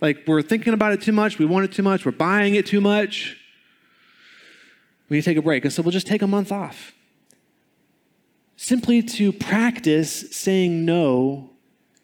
Like 0.00 0.24
we're 0.26 0.42
thinking 0.42 0.72
about 0.72 0.92
it 0.92 1.02
too 1.02 1.12
much, 1.12 1.38
we 1.38 1.44
want 1.44 1.64
it 1.64 1.72
too 1.72 1.82
much, 1.82 2.04
we're 2.04 2.12
buying 2.12 2.54
it 2.54 2.66
too 2.66 2.80
much. 2.80 3.36
We 5.08 5.18
need 5.18 5.22
to 5.22 5.30
take 5.30 5.38
a 5.38 5.42
break. 5.42 5.64
And 5.64 5.72
so 5.72 5.82
we'll 5.82 5.92
just 5.92 6.06
take 6.06 6.22
a 6.22 6.26
month 6.26 6.50
off. 6.50 6.92
Simply 8.56 9.02
to 9.02 9.32
practice 9.32 10.34
saying 10.34 10.84
no 10.84 11.50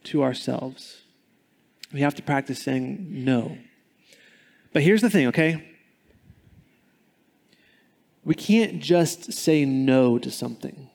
to 0.04 0.22
ourselves. 0.22 0.99
We 1.92 2.00
have 2.00 2.14
to 2.16 2.22
practice 2.22 2.62
saying 2.62 3.06
no. 3.10 3.58
But 4.72 4.82
here's 4.82 5.00
the 5.00 5.10
thing, 5.10 5.26
okay? 5.28 5.66
We 8.24 8.34
can't 8.34 8.80
just 8.80 9.32
say 9.32 9.64
no 9.64 10.18
to 10.18 10.30
something. 10.30 10.88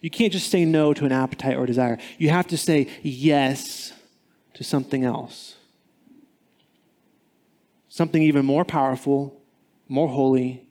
You 0.00 0.10
can't 0.10 0.32
just 0.32 0.50
say 0.50 0.64
no 0.64 0.92
to 0.92 1.06
an 1.06 1.12
appetite 1.12 1.56
or 1.56 1.66
desire. 1.66 1.98
You 2.18 2.28
have 2.28 2.46
to 2.48 2.58
say 2.58 2.88
yes 3.02 3.92
to 4.52 4.62
something 4.62 5.02
else. 5.02 5.56
Something 7.88 8.22
even 8.22 8.44
more 8.44 8.64
powerful, 8.64 9.40
more 9.88 10.08
holy, 10.08 10.66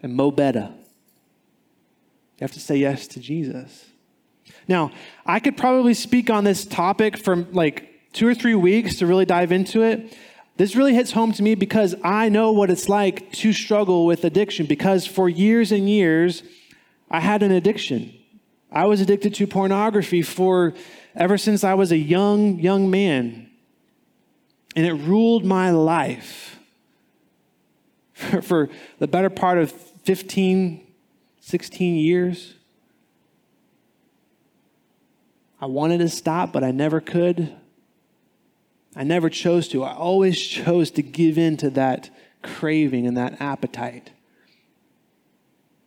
and 0.00 0.14
mo 0.14 0.30
better. 0.30 0.72
You 2.38 2.40
have 2.40 2.52
to 2.52 2.60
say 2.60 2.76
yes 2.76 3.06
to 3.08 3.20
Jesus. 3.20 3.86
Now, 4.66 4.90
I 5.24 5.38
could 5.38 5.56
probably 5.56 5.94
speak 5.94 6.28
on 6.28 6.44
this 6.44 6.64
topic 6.64 7.16
for 7.16 7.36
like 7.36 7.91
two 8.12 8.26
or 8.26 8.34
three 8.34 8.54
weeks 8.54 8.96
to 8.96 9.06
really 9.06 9.24
dive 9.24 9.52
into 9.52 9.82
it. 9.82 10.16
This 10.56 10.76
really 10.76 10.94
hits 10.94 11.12
home 11.12 11.32
to 11.32 11.42
me 11.42 11.54
because 11.54 11.94
I 12.04 12.28
know 12.28 12.52
what 12.52 12.70
it's 12.70 12.88
like 12.88 13.32
to 13.32 13.52
struggle 13.52 14.04
with 14.04 14.24
addiction 14.24 14.66
because 14.66 15.06
for 15.06 15.28
years 15.28 15.72
and 15.72 15.88
years, 15.88 16.42
I 17.10 17.20
had 17.20 17.42
an 17.42 17.50
addiction. 17.50 18.14
I 18.70 18.86
was 18.86 19.00
addicted 19.00 19.34
to 19.34 19.46
pornography 19.46 20.22
for 20.22 20.74
ever 21.14 21.38
since 21.38 21.64
I 21.64 21.74
was 21.74 21.92
a 21.92 21.96
young, 21.96 22.58
young 22.58 22.90
man. 22.90 23.50
And 24.74 24.86
it 24.86 24.94
ruled 24.94 25.44
my 25.44 25.70
life 25.70 26.58
for, 28.12 28.42
for 28.42 28.68
the 28.98 29.06
better 29.06 29.30
part 29.30 29.58
of 29.58 29.72
15, 29.72 30.86
16 31.40 31.94
years. 31.96 32.54
I 35.60 35.66
wanted 35.66 35.98
to 35.98 36.08
stop, 36.08 36.52
but 36.52 36.64
I 36.64 36.72
never 36.72 37.00
could. 37.00 37.54
I 38.94 39.04
never 39.04 39.30
chose 39.30 39.68
to. 39.68 39.84
I 39.84 39.94
always 39.94 40.38
chose 40.40 40.90
to 40.92 41.02
give 41.02 41.38
in 41.38 41.56
to 41.58 41.70
that 41.70 42.10
craving 42.42 43.06
and 43.06 43.16
that 43.16 43.40
appetite. 43.40 44.10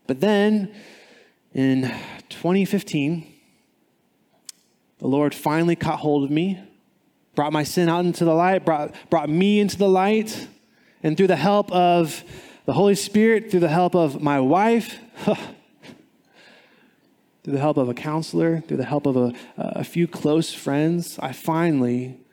But 0.08 0.22
then 0.22 0.74
in 1.54 1.84
2015, 2.30 3.32
the 5.00 5.08
Lord 5.08 5.36
finally 5.36 5.76
caught 5.76 6.00
hold 6.00 6.24
of 6.24 6.32
me, 6.32 6.60
brought 7.36 7.54
my 7.54 7.64
sin 7.64 7.90
out 7.90 8.06
into 8.06 8.26
the 8.26 8.34
light, 8.34 8.66
brought, 8.66 8.94
brought 9.10 9.30
me 9.30 9.60
into 9.60 9.78
the 9.78 9.90
light, 9.90 10.48
and 11.04 11.18
through 11.18 11.28
the 11.28 11.36
help 11.36 11.72
of 11.72 12.24
the 12.66 12.74
Holy 12.74 12.96
Spirit, 12.96 13.52
through 13.52 13.60
the 13.60 13.68
help 13.68 13.96
of 13.96 14.22
my 14.22 14.40
wife, 14.40 14.98
through 15.24 15.36
the 17.54 17.60
help 17.60 17.78
of 17.78 17.90
a 17.90 17.94
counselor, 17.94 18.62
through 18.62 18.78
the 18.78 18.86
help 18.86 19.06
of 19.06 19.16
a, 19.16 19.34
a 19.58 19.84
few 19.84 20.08
close 20.08 20.54
friends, 20.54 21.20
I 21.20 21.32
finally 21.34 22.25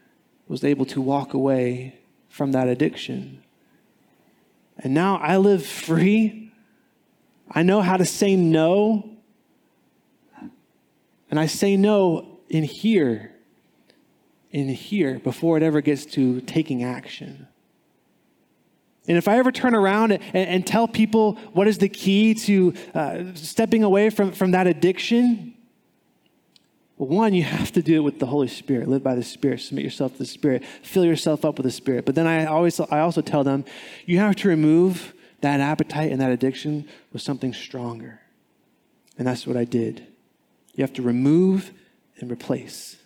was 0.48 0.64
able 0.64 0.84
to 0.86 1.00
walk 1.00 1.34
away 1.34 1.98
from 2.28 2.52
that 2.52 2.68
addiction. 2.68 3.42
And 4.78 4.94
now 4.94 5.16
I 5.16 5.36
live 5.36 5.64
free. 5.64 6.52
I 7.50 7.62
know 7.62 7.80
how 7.82 7.96
to 7.96 8.04
say 8.04 8.36
no. 8.36 9.10
And 11.30 11.38
I 11.38 11.46
say 11.46 11.76
no 11.76 12.40
in 12.48 12.64
here, 12.64 13.32
in 14.50 14.68
here, 14.68 15.18
before 15.18 15.56
it 15.56 15.62
ever 15.62 15.80
gets 15.80 16.04
to 16.06 16.40
taking 16.42 16.84
action. 16.84 17.48
And 19.08 19.16
if 19.16 19.26
I 19.26 19.38
ever 19.38 19.50
turn 19.50 19.74
around 19.74 20.12
and, 20.12 20.22
and 20.34 20.66
tell 20.66 20.86
people 20.86 21.34
what 21.52 21.66
is 21.66 21.78
the 21.78 21.88
key 21.88 22.34
to 22.34 22.74
uh, 22.94 23.24
stepping 23.34 23.82
away 23.82 24.10
from, 24.10 24.32
from 24.32 24.52
that 24.52 24.66
addiction, 24.66 25.51
one, 27.08 27.34
you 27.34 27.42
have 27.42 27.72
to 27.72 27.82
do 27.82 27.96
it 27.96 28.04
with 28.04 28.18
the 28.18 28.26
Holy 28.26 28.48
Spirit. 28.48 28.88
Live 28.88 29.02
by 29.02 29.14
the 29.14 29.22
Spirit. 29.22 29.60
Submit 29.60 29.84
yourself 29.84 30.12
to 30.12 30.18
the 30.18 30.26
Spirit. 30.26 30.64
Fill 30.82 31.04
yourself 31.04 31.44
up 31.44 31.56
with 31.56 31.64
the 31.64 31.70
Spirit. 31.70 32.04
But 32.04 32.14
then 32.14 32.26
I 32.26 32.44
always, 32.44 32.78
I 32.78 33.00
also 33.00 33.22
tell 33.22 33.44
them, 33.44 33.64
you 34.06 34.18
have 34.18 34.36
to 34.36 34.48
remove 34.48 35.14
that 35.40 35.60
appetite 35.60 36.12
and 36.12 36.20
that 36.20 36.30
addiction 36.30 36.88
with 37.12 37.22
something 37.22 37.52
stronger. 37.52 38.20
And 39.18 39.26
that's 39.26 39.46
what 39.46 39.56
I 39.56 39.64
did. 39.64 40.06
You 40.74 40.82
have 40.82 40.92
to 40.94 41.02
remove 41.02 41.72
and 42.18 42.30
replace. 42.30 42.96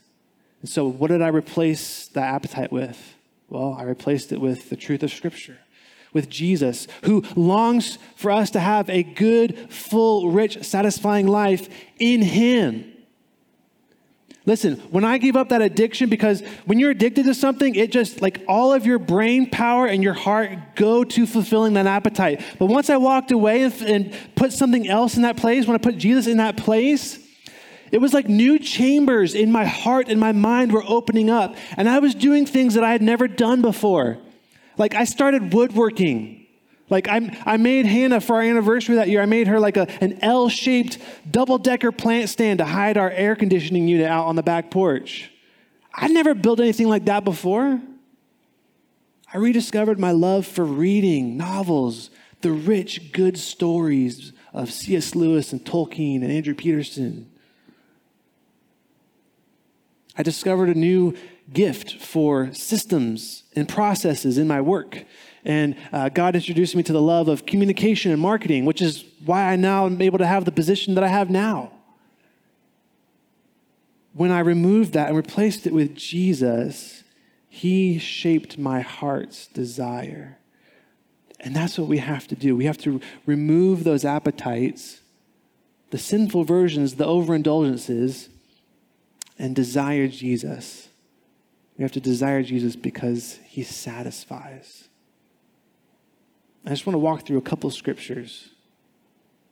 And 0.62 0.70
so, 0.70 0.86
what 0.86 1.08
did 1.08 1.22
I 1.22 1.28
replace 1.28 2.08
that 2.08 2.34
appetite 2.34 2.72
with? 2.72 3.14
Well, 3.48 3.76
I 3.78 3.84
replaced 3.84 4.32
it 4.32 4.40
with 4.40 4.70
the 4.70 4.76
truth 4.76 5.02
of 5.02 5.12
Scripture, 5.12 5.58
with 6.12 6.28
Jesus, 6.28 6.88
who 7.04 7.24
longs 7.36 7.98
for 8.16 8.30
us 8.30 8.50
to 8.50 8.60
have 8.60 8.90
a 8.90 9.02
good, 9.02 9.70
full, 9.70 10.30
rich, 10.30 10.64
satisfying 10.64 11.26
life 11.26 11.68
in 11.98 12.22
Him. 12.22 12.92
Listen, 14.46 14.76
when 14.90 15.04
I 15.04 15.18
gave 15.18 15.34
up 15.34 15.48
that 15.48 15.60
addiction, 15.60 16.08
because 16.08 16.40
when 16.66 16.78
you're 16.78 16.92
addicted 16.92 17.24
to 17.24 17.34
something, 17.34 17.74
it 17.74 17.90
just 17.90 18.22
like 18.22 18.42
all 18.46 18.72
of 18.72 18.86
your 18.86 19.00
brain 19.00 19.50
power 19.50 19.86
and 19.86 20.04
your 20.04 20.14
heart 20.14 20.76
go 20.76 21.02
to 21.02 21.26
fulfilling 21.26 21.74
that 21.74 21.86
appetite. 21.86 22.40
But 22.60 22.66
once 22.66 22.88
I 22.88 22.96
walked 22.96 23.32
away 23.32 23.62
and, 23.62 23.74
and 23.82 24.16
put 24.36 24.52
something 24.52 24.88
else 24.88 25.16
in 25.16 25.22
that 25.22 25.36
place, 25.36 25.66
when 25.66 25.74
I 25.74 25.78
put 25.78 25.98
Jesus 25.98 26.28
in 26.28 26.36
that 26.36 26.56
place, 26.56 27.18
it 27.90 27.98
was 27.98 28.14
like 28.14 28.28
new 28.28 28.60
chambers 28.60 29.34
in 29.34 29.50
my 29.50 29.64
heart 29.64 30.08
and 30.08 30.20
my 30.20 30.32
mind 30.32 30.70
were 30.70 30.84
opening 30.86 31.28
up. 31.28 31.56
And 31.76 31.88
I 31.88 31.98
was 31.98 32.14
doing 32.14 32.46
things 32.46 32.74
that 32.74 32.84
I 32.84 32.92
had 32.92 33.02
never 33.02 33.26
done 33.26 33.62
before. 33.62 34.18
Like 34.78 34.94
I 34.94 35.04
started 35.04 35.52
woodworking. 35.52 36.35
Like 36.88 37.08
I, 37.08 37.36
I 37.44 37.56
made 37.56 37.86
Hannah 37.86 38.20
for 38.20 38.36
our 38.36 38.42
anniversary 38.42 38.96
that 38.96 39.08
year, 39.08 39.20
I 39.20 39.26
made 39.26 39.48
her 39.48 39.58
like 39.58 39.76
a, 39.76 39.88
an 40.02 40.18
L 40.22 40.48
shaped 40.48 40.98
double 41.28 41.58
decker 41.58 41.90
plant 41.90 42.28
stand 42.28 42.58
to 42.58 42.64
hide 42.64 42.96
our 42.96 43.10
air 43.10 43.34
conditioning 43.34 43.88
unit 43.88 44.06
out 44.06 44.26
on 44.26 44.36
the 44.36 44.42
back 44.42 44.70
porch. 44.70 45.30
I'd 45.92 46.10
never 46.10 46.34
built 46.34 46.60
anything 46.60 46.88
like 46.88 47.06
that 47.06 47.24
before. 47.24 47.80
I 49.32 49.38
rediscovered 49.38 49.98
my 49.98 50.12
love 50.12 50.46
for 50.46 50.64
reading 50.64 51.36
novels, 51.36 52.10
the 52.42 52.52
rich, 52.52 53.12
good 53.12 53.36
stories 53.38 54.32
of 54.52 54.70
C.S. 54.70 55.14
Lewis 55.14 55.52
and 55.52 55.64
Tolkien 55.64 56.22
and 56.22 56.30
Andrew 56.30 56.54
Peterson. 56.54 57.30
I 60.16 60.22
discovered 60.22 60.68
a 60.68 60.74
new 60.74 61.14
gift 61.52 62.00
for 62.00 62.52
systems 62.52 63.42
and 63.54 63.68
processes 63.68 64.38
in 64.38 64.46
my 64.48 64.60
work. 64.60 65.04
And 65.46 65.76
uh, 65.92 66.08
God 66.08 66.34
introduced 66.34 66.74
me 66.74 66.82
to 66.82 66.92
the 66.92 67.00
love 67.00 67.28
of 67.28 67.46
communication 67.46 68.10
and 68.10 68.20
marketing, 68.20 68.64
which 68.64 68.82
is 68.82 69.04
why 69.24 69.44
I 69.44 69.54
now 69.54 69.86
am 69.86 70.02
able 70.02 70.18
to 70.18 70.26
have 70.26 70.44
the 70.44 70.50
position 70.50 70.96
that 70.96 71.04
I 71.04 71.08
have 71.08 71.30
now. 71.30 71.70
When 74.12 74.32
I 74.32 74.40
removed 74.40 74.92
that 74.94 75.06
and 75.06 75.16
replaced 75.16 75.64
it 75.64 75.72
with 75.72 75.94
Jesus, 75.94 77.04
He 77.48 77.96
shaped 77.98 78.58
my 78.58 78.80
heart's 78.80 79.46
desire. 79.46 80.38
And 81.38 81.54
that's 81.54 81.78
what 81.78 81.86
we 81.86 81.98
have 81.98 82.26
to 82.28 82.34
do. 82.34 82.56
We 82.56 82.64
have 82.64 82.78
to 82.78 83.00
remove 83.24 83.84
those 83.84 84.04
appetites, 84.04 85.00
the 85.90 85.98
sinful 85.98 86.42
versions, 86.42 86.96
the 86.96 87.04
overindulgences, 87.04 88.30
and 89.38 89.54
desire 89.54 90.08
Jesus. 90.08 90.88
We 91.78 91.82
have 91.82 91.92
to 91.92 92.00
desire 92.00 92.42
Jesus 92.42 92.74
because 92.74 93.38
he 93.44 93.62
satisfies. 93.62 94.85
I 96.66 96.70
just 96.70 96.84
want 96.84 96.94
to 96.94 96.98
walk 96.98 97.24
through 97.24 97.38
a 97.38 97.42
couple 97.42 97.70
scriptures. 97.70 98.50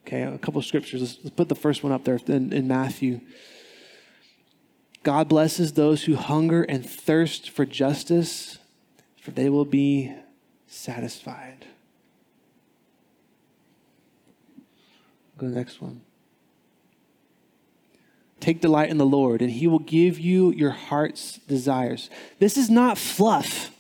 Okay, 0.05 0.23
a 0.23 0.37
couple 0.37 0.61
scriptures. 0.63 1.01
Let's, 1.01 1.19
let's, 1.23 1.37
put 1.37 1.49
the 1.49 1.55
first 1.55 1.85
one 1.85 1.93
up 1.93 2.05
there 2.05 2.19
in, 2.27 2.53
in 2.53 2.67
Matthew. 2.67 3.21
God 5.05 5.29
blesses 5.29 5.75
those 5.75 6.05
who 6.05 6.17
hunger 6.17 6.65
and 6.65 6.89
thirst 6.89 7.51
for 7.51 7.65
justice, 7.65 8.59
for 9.21 9.31
they 9.31 9.49
will 9.49 9.65
be 9.65 10.13
satisfied. 10.67 11.67
Go 15.39 15.47
to 15.47 15.53
the 15.53 15.59
next 15.59 15.81
one. 15.81 16.01
Take 18.41 18.61
delight 18.61 18.91
in 18.91 18.99
the 18.99 19.07
Lord, 19.07 19.41
and 19.41 19.51
he 19.51 19.67
will 19.67 19.79
give 19.79 20.19
you 20.19 20.53
your 20.53 20.71
heart's 20.71 21.39
desires. 21.39 22.11
This 22.41 22.57
is 22.57 22.69
not 22.69 22.99
fluff. 22.99 23.71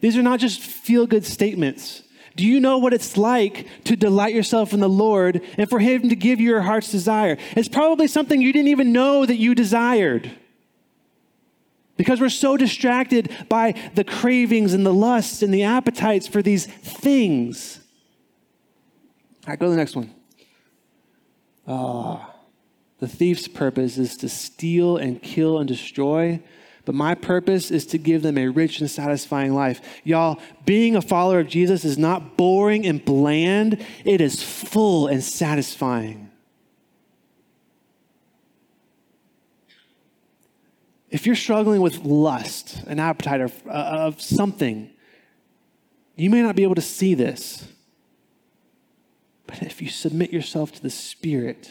These 0.00 0.16
are 0.16 0.22
not 0.22 0.38
just 0.38 0.60
feel 0.60 1.06
good 1.06 1.24
statements. 1.24 2.02
Do 2.38 2.46
you 2.46 2.60
know 2.60 2.78
what 2.78 2.94
it's 2.94 3.16
like 3.16 3.66
to 3.82 3.96
delight 3.96 4.32
yourself 4.32 4.72
in 4.72 4.78
the 4.78 4.88
Lord 4.88 5.42
and 5.58 5.68
for 5.68 5.80
him 5.80 6.08
to 6.08 6.14
give 6.14 6.38
you 6.38 6.50
your 6.50 6.60
heart's 6.60 6.92
desire? 6.92 7.36
It's 7.56 7.68
probably 7.68 8.06
something 8.06 8.40
you 8.40 8.52
didn't 8.52 8.68
even 8.68 8.92
know 8.92 9.26
that 9.26 9.38
you 9.38 9.56
desired. 9.56 10.30
Because 11.96 12.20
we're 12.20 12.28
so 12.28 12.56
distracted 12.56 13.34
by 13.48 13.74
the 13.96 14.04
cravings 14.04 14.72
and 14.72 14.86
the 14.86 14.94
lusts 14.94 15.42
and 15.42 15.52
the 15.52 15.64
appetites 15.64 16.28
for 16.28 16.40
these 16.40 16.66
things. 16.66 17.80
All 19.44 19.50
right, 19.50 19.58
go 19.58 19.66
to 19.66 19.70
the 19.70 19.76
next 19.76 19.96
one. 19.96 20.14
Ah. 21.66 22.36
The 23.00 23.08
thief's 23.08 23.48
purpose 23.48 23.98
is 23.98 24.16
to 24.18 24.28
steal 24.28 24.96
and 24.96 25.20
kill 25.20 25.58
and 25.58 25.66
destroy, 25.66 26.40
but 26.88 26.94
my 26.94 27.14
purpose 27.14 27.70
is 27.70 27.84
to 27.84 27.98
give 27.98 28.22
them 28.22 28.38
a 28.38 28.48
rich 28.48 28.80
and 28.80 28.90
satisfying 28.90 29.52
life. 29.52 29.82
Y'all, 30.04 30.40
being 30.64 30.96
a 30.96 31.02
follower 31.02 31.40
of 31.40 31.46
Jesus 31.46 31.84
is 31.84 31.98
not 31.98 32.38
boring 32.38 32.86
and 32.86 33.04
bland, 33.04 33.84
it 34.06 34.22
is 34.22 34.42
full 34.42 35.06
and 35.06 35.22
satisfying. 35.22 36.30
If 41.10 41.26
you're 41.26 41.36
struggling 41.36 41.82
with 41.82 42.06
lust, 42.06 42.82
an 42.86 42.98
appetite 42.98 43.42
of, 43.42 43.52
uh, 43.66 43.72
of 43.72 44.22
something, 44.22 44.88
you 46.16 46.30
may 46.30 46.40
not 46.40 46.56
be 46.56 46.62
able 46.62 46.76
to 46.76 46.80
see 46.80 47.12
this. 47.12 47.68
But 49.46 49.62
if 49.62 49.82
you 49.82 49.90
submit 49.90 50.32
yourself 50.32 50.72
to 50.72 50.82
the 50.82 50.88
Spirit, 50.88 51.70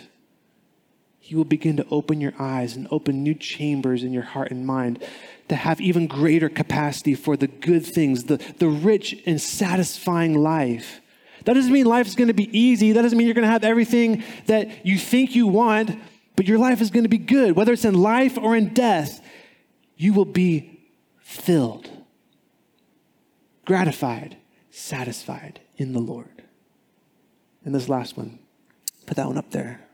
he 1.28 1.36
will 1.36 1.44
begin 1.44 1.76
to 1.76 1.86
open 1.92 2.22
your 2.22 2.32
eyes 2.40 2.78
and 2.78 2.88
open 2.90 3.22
new 3.22 3.34
chambers 3.34 4.02
in 4.02 4.14
your 4.14 4.24
heart 4.24 4.50
and 4.50 4.66
mind 4.66 5.04
to 5.50 5.58
have 5.58 5.82
even 5.82 6.08
greater 6.08 6.48
capacity 6.48 7.16
for 7.16 7.36
the 7.36 7.48
good 7.48 7.86
things, 7.86 8.24
the, 8.24 8.38
the 8.60 8.70
rich 8.70 9.22
and 9.26 9.42
satisfying 9.42 10.36
life. 10.36 11.02
That 11.44 11.56
doesn't 11.56 11.74
mean 11.74 11.86
life 11.86 12.08
is 12.08 12.16
going 12.16 12.30
to 12.30 12.34
be 12.34 12.58
easy. 12.58 12.94
That 12.94 13.02
doesn't 13.02 13.18
mean 13.18 13.28
you're 13.28 13.34
going 13.34 13.46
to 13.46 13.52
have 13.52 13.66
everything 13.66 14.24
that 14.46 14.86
you 14.86 14.98
think 14.98 15.36
you 15.36 15.48
want, 15.48 16.00
but 16.38 16.48
your 16.48 16.60
life 16.60 16.80
is 16.80 16.92
going 16.92 17.04
to 17.04 17.10
be 17.10 17.18
good. 17.18 17.58
Whether 17.58 17.74
it's 17.74 17.84
in 17.84 17.96
life 17.96 18.38
or 18.38 18.56
in 18.56 18.74
death, 18.74 19.22
you 19.98 20.14
will 20.14 20.24
be 20.24 20.80
filled, 21.20 21.90
gratified, 23.66 24.38
satisfied 24.72 25.60
in 25.76 25.92
the 25.92 26.00
Lord. 26.00 26.42
And 27.66 27.76
this 27.76 27.90
last 27.90 28.16
one, 28.16 28.40
put 29.06 29.18
that 29.18 29.28
one 29.28 29.38
up 29.38 29.52
there 29.52 29.87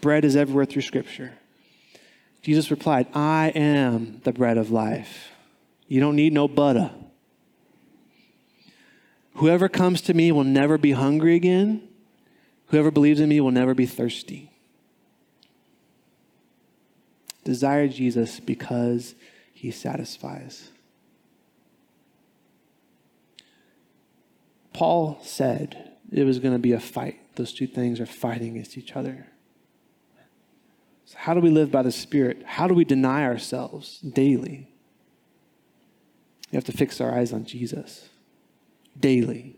bread 0.00 0.24
is 0.24 0.36
everywhere 0.36 0.64
through 0.64 0.82
Scripture. 0.82 1.32
Jesus 2.42 2.70
replied, 2.70 3.08
I 3.14 3.48
am 3.54 4.20
the 4.24 4.32
bread 4.32 4.56
of 4.56 4.70
life. 4.70 5.30
You 5.88 6.00
don't 6.00 6.16
need 6.16 6.32
no 6.32 6.48
butter. 6.48 6.90
Whoever 9.34 9.68
comes 9.68 10.00
to 10.02 10.14
me 10.14 10.32
will 10.32 10.44
never 10.44 10.78
be 10.78 10.92
hungry 10.92 11.34
again. 11.34 11.86
Whoever 12.68 12.90
believes 12.90 13.20
in 13.20 13.28
me 13.28 13.40
will 13.40 13.50
never 13.50 13.74
be 13.74 13.86
thirsty. 13.86 14.50
Desire 17.44 17.86
Jesus 17.86 18.40
because 18.40 19.14
he 19.52 19.70
satisfies. 19.70 20.70
Paul 24.72 25.18
said 25.22 25.92
it 26.12 26.24
was 26.24 26.38
going 26.38 26.54
to 26.54 26.58
be 26.58 26.72
a 26.72 26.80
fight. 26.80 27.18
Those 27.36 27.52
two 27.52 27.66
things 27.66 28.00
are 28.00 28.06
fighting 28.06 28.50
against 28.50 28.76
each 28.76 28.96
other. 28.96 29.26
So 31.06 31.14
how 31.16 31.34
do 31.34 31.40
we 31.40 31.50
live 31.50 31.70
by 31.70 31.82
the 31.82 31.92
Spirit? 31.92 32.42
How 32.44 32.66
do 32.66 32.74
we 32.74 32.84
deny 32.84 33.24
ourselves 33.24 34.00
daily? 34.00 34.68
We 36.50 36.56
have 36.56 36.64
to 36.64 36.72
fix 36.72 37.00
our 37.00 37.12
eyes 37.16 37.32
on 37.32 37.44
Jesus 37.44 38.08
daily. 38.98 39.56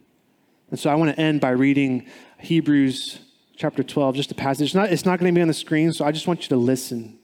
And 0.71 0.79
so 0.79 0.91
I 0.91 0.95
want 0.95 1.15
to 1.15 1.21
end 1.21 1.41
by 1.41 1.51
reading 1.51 2.07
Hebrews 2.39 3.21
chapter 3.57 3.83
12, 3.83 4.17
just 4.17 4.31
a 4.31 4.35
passage. 4.35 4.67
It's 4.67 4.75
not, 4.75 4.93
it's 4.93 5.05
not 5.07 5.19
going 5.19 5.33
to 5.33 5.37
be 5.37 5.43
on 5.43 5.49
the 5.49 5.55
screen, 5.55 5.93
so 5.93 6.05
I 6.05 6.13
just 6.13 6.27
want 6.27 6.43
you 6.43 6.49
to 6.51 6.57
listen 6.57 7.19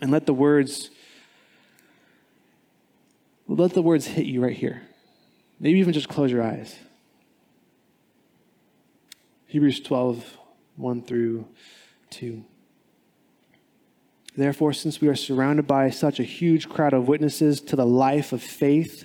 and 0.00 0.10
let 0.10 0.26
the 0.26 0.34
words 0.34 0.90
let 3.46 3.74
the 3.74 3.82
words 3.82 4.06
hit 4.06 4.26
you 4.26 4.40
right 4.40 4.56
here. 4.56 4.82
Maybe 5.58 5.80
even 5.80 5.92
just 5.92 6.08
close 6.08 6.30
your 6.30 6.42
eyes. 6.42 6.76
Hebrews 9.46 9.80
12, 9.80 10.24
1 10.76 11.02
through 11.02 11.48
2. 12.10 12.44
Therefore, 14.40 14.72
since 14.72 15.02
we 15.02 15.08
are 15.08 15.14
surrounded 15.14 15.66
by 15.66 15.90
such 15.90 16.18
a 16.18 16.24
huge 16.24 16.66
crowd 16.66 16.94
of 16.94 17.06
witnesses 17.06 17.60
to 17.60 17.76
the 17.76 17.84
life 17.84 18.32
of 18.32 18.42
faith, 18.42 19.04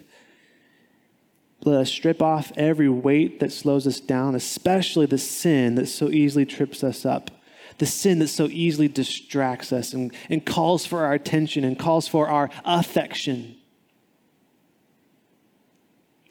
let 1.65 1.81
us 1.81 1.91
strip 1.91 2.21
off 2.21 2.53
every 2.55 2.87
weight 2.87 3.41
that 3.41 3.51
slows 3.51 3.85
us 3.85 3.99
down, 3.99 4.33
especially 4.33 5.07
the 5.07 5.17
sin 5.17 5.75
that 5.75 5.87
so 5.87 6.09
easily 6.09 6.45
trips 6.45 6.85
us 6.85 7.05
up, 7.05 7.31
the 7.79 7.85
sin 7.85 8.19
that 8.19 8.29
so 8.29 8.47
easily 8.47 8.87
distracts 8.87 9.73
us 9.73 9.91
and, 9.91 10.13
and 10.29 10.45
calls 10.45 10.85
for 10.85 11.03
our 11.03 11.11
attention 11.11 11.65
and 11.65 11.77
calls 11.77 12.07
for 12.07 12.29
our 12.29 12.49
affection. 12.63 13.57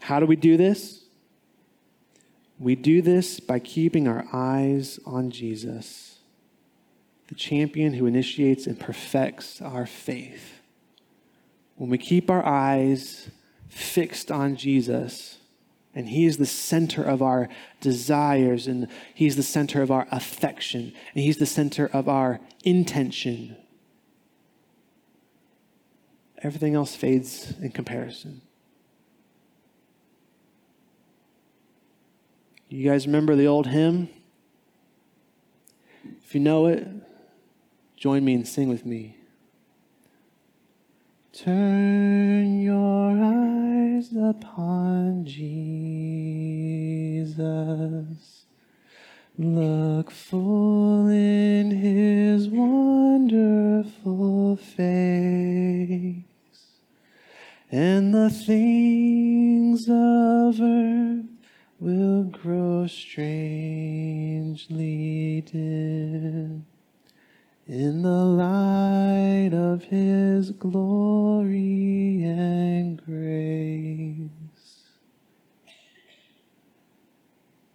How 0.00 0.18
do 0.18 0.24
we 0.24 0.36
do 0.36 0.56
this? 0.56 1.04
We 2.58 2.74
do 2.74 3.02
this 3.02 3.38
by 3.38 3.58
keeping 3.58 4.08
our 4.08 4.24
eyes 4.32 4.98
on 5.04 5.30
Jesus 5.30 6.13
the 7.28 7.34
champion 7.34 7.94
who 7.94 8.06
initiates 8.06 8.66
and 8.66 8.78
perfects 8.78 9.62
our 9.62 9.86
faith. 9.86 10.60
When 11.76 11.90
we 11.90 11.98
keep 11.98 12.30
our 12.30 12.44
eyes 12.44 13.30
fixed 13.68 14.30
on 14.30 14.56
Jesus, 14.56 15.38
And 15.94 16.08
He 16.08 16.26
is 16.26 16.38
the 16.38 16.46
center 16.46 17.02
of 17.02 17.22
our 17.22 17.48
desires, 17.80 18.66
and 18.66 18.88
He's 19.14 19.36
the 19.36 19.42
center 19.42 19.80
of 19.80 19.90
our 19.90 20.08
affection, 20.10 20.92
and 21.14 21.24
He's 21.24 21.38
the 21.38 21.46
center 21.46 21.86
of 21.86 22.08
our 22.08 22.40
intention. 22.64 23.56
Everything 26.42 26.74
else 26.74 26.94
fades 26.96 27.54
in 27.60 27.70
comparison. 27.70 28.42
You 32.68 32.90
guys 32.90 33.06
remember 33.06 33.36
the 33.36 33.46
old 33.46 33.68
hymn? 33.68 34.08
If 36.24 36.34
you 36.34 36.40
know 36.40 36.66
it, 36.66 36.86
join 38.04 38.22
me 38.22 38.34
and 38.34 38.46
sing 38.46 38.68
with 38.68 38.84
me. 38.84 39.16
Turn 41.32 42.60
your 42.60 43.12
eyes 43.18 44.10
upon 44.14 45.24
Jesus. 45.24 45.64
Look 49.38 50.10
full 50.10 51.08
in 51.08 51.70
his 51.70 52.46
wonderful 52.50 53.86
face, 54.56 56.24
and 57.72 58.12
the 58.12 58.28
things 58.28 59.88
of 59.88 60.60
earth 60.60 61.24
will 61.80 62.24
grow 62.24 62.86
strangely 62.86 63.33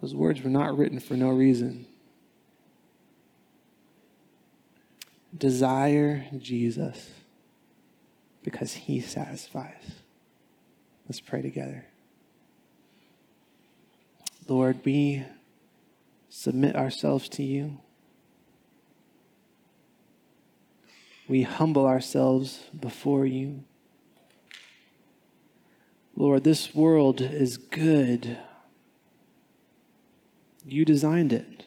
Those 0.09 0.15
words 0.15 0.41
were 0.41 0.49
not 0.49 0.75
written 0.75 0.99
for 0.99 1.13
no 1.13 1.29
reason. 1.29 1.85
Desire 5.37 6.25
Jesus 6.35 7.11
because 8.43 8.73
he 8.73 9.01
satisfies. 9.01 10.01
Let's 11.07 11.19
pray 11.19 11.43
together. 11.43 11.85
Lord, 14.47 14.79
we 14.83 15.25
submit 16.27 16.75
ourselves 16.75 17.29
to 17.29 17.43
you. 17.43 17.77
we 21.27 21.43
humble 21.43 21.85
ourselves 21.85 22.63
before 22.77 23.27
you. 23.27 23.63
Lord, 26.15 26.43
this 26.43 26.73
world 26.73 27.21
is 27.21 27.57
good. 27.57 28.39
You 30.71 30.85
designed 30.85 31.33
it. 31.33 31.65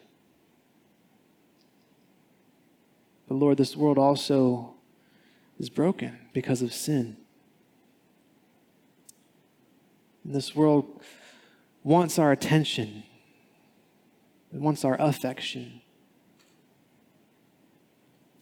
But 3.27 3.35
Lord, 3.35 3.57
this 3.57 3.75
world 3.75 3.97
also 3.97 4.73
is 5.59 5.69
broken 5.69 6.17
because 6.33 6.61
of 6.61 6.73
sin. 6.73 7.17
And 10.23 10.33
this 10.33 10.55
world 10.55 11.01
wants 11.83 12.17
our 12.17 12.31
attention, 12.31 13.03
it 14.53 14.59
wants 14.59 14.85
our 14.85 14.95
affection. 14.99 15.81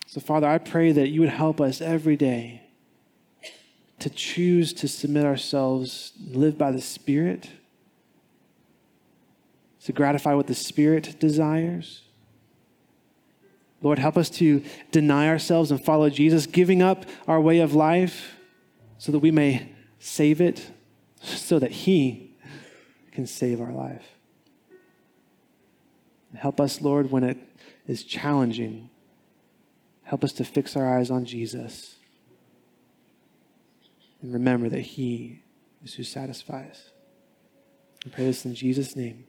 So, 0.08 0.20
Father, 0.20 0.48
I 0.48 0.58
pray 0.58 0.92
that 0.92 1.08
you 1.08 1.22
would 1.22 1.30
help 1.30 1.62
us 1.62 1.80
every 1.80 2.18
day 2.18 2.64
to 4.00 4.10
choose 4.10 4.74
to 4.74 4.88
submit 4.90 5.26
ourselves, 5.26 6.12
live 6.20 6.58
by 6.58 6.72
the 6.72 6.82
Spirit, 6.82 7.50
to 9.86 9.92
gratify 9.92 10.34
what 10.34 10.48
the 10.48 10.56
Spirit 10.56 11.20
desires. 11.20 12.04
Lord, 13.82 14.00
help 14.00 14.18
us 14.18 14.30
to 14.32 14.64
deny 14.92 15.28
ourselves 15.28 15.72
and 15.72 15.84
follow 15.84 16.10
Jesus, 16.10 16.46
giving 16.46 16.82
up 16.82 17.06
our 17.28 17.42
way 17.42 17.60
of 17.60 17.74
life 17.74 18.36
so 18.98 19.12
that 19.12 19.20
we 19.20 19.32
may 19.32 19.72
save 19.98 20.40
it, 20.40 20.70
so 21.22 21.58
that 21.58 21.72
He 21.72 22.36
can 23.12 23.26
save 23.26 23.60
our 23.60 23.72
life. 23.72 24.06
Help 26.36 26.62
us, 26.62 26.82
Lord, 26.82 27.12
when 27.12 27.24
it 27.24 27.38
is 27.88 28.04
challenging 28.04 28.92
Help 30.12 30.26
us 30.26 30.34
to 30.34 30.44
fix 30.44 30.76
our 30.76 30.98
eyes 30.98 31.10
on 31.10 31.24
Jesus 31.24 31.96
and 34.22 34.34
remember 34.34 34.68
that 34.68 34.82
He 34.82 35.42
is 35.86 35.94
who 35.94 36.04
satisfies. 36.04 36.92
I 38.06 38.10
pray 38.10 38.26
this 38.26 38.44
in 38.44 38.54
Jesus' 38.54 38.94
name. 38.94 39.24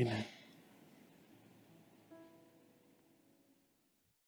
Amen. 0.00 0.39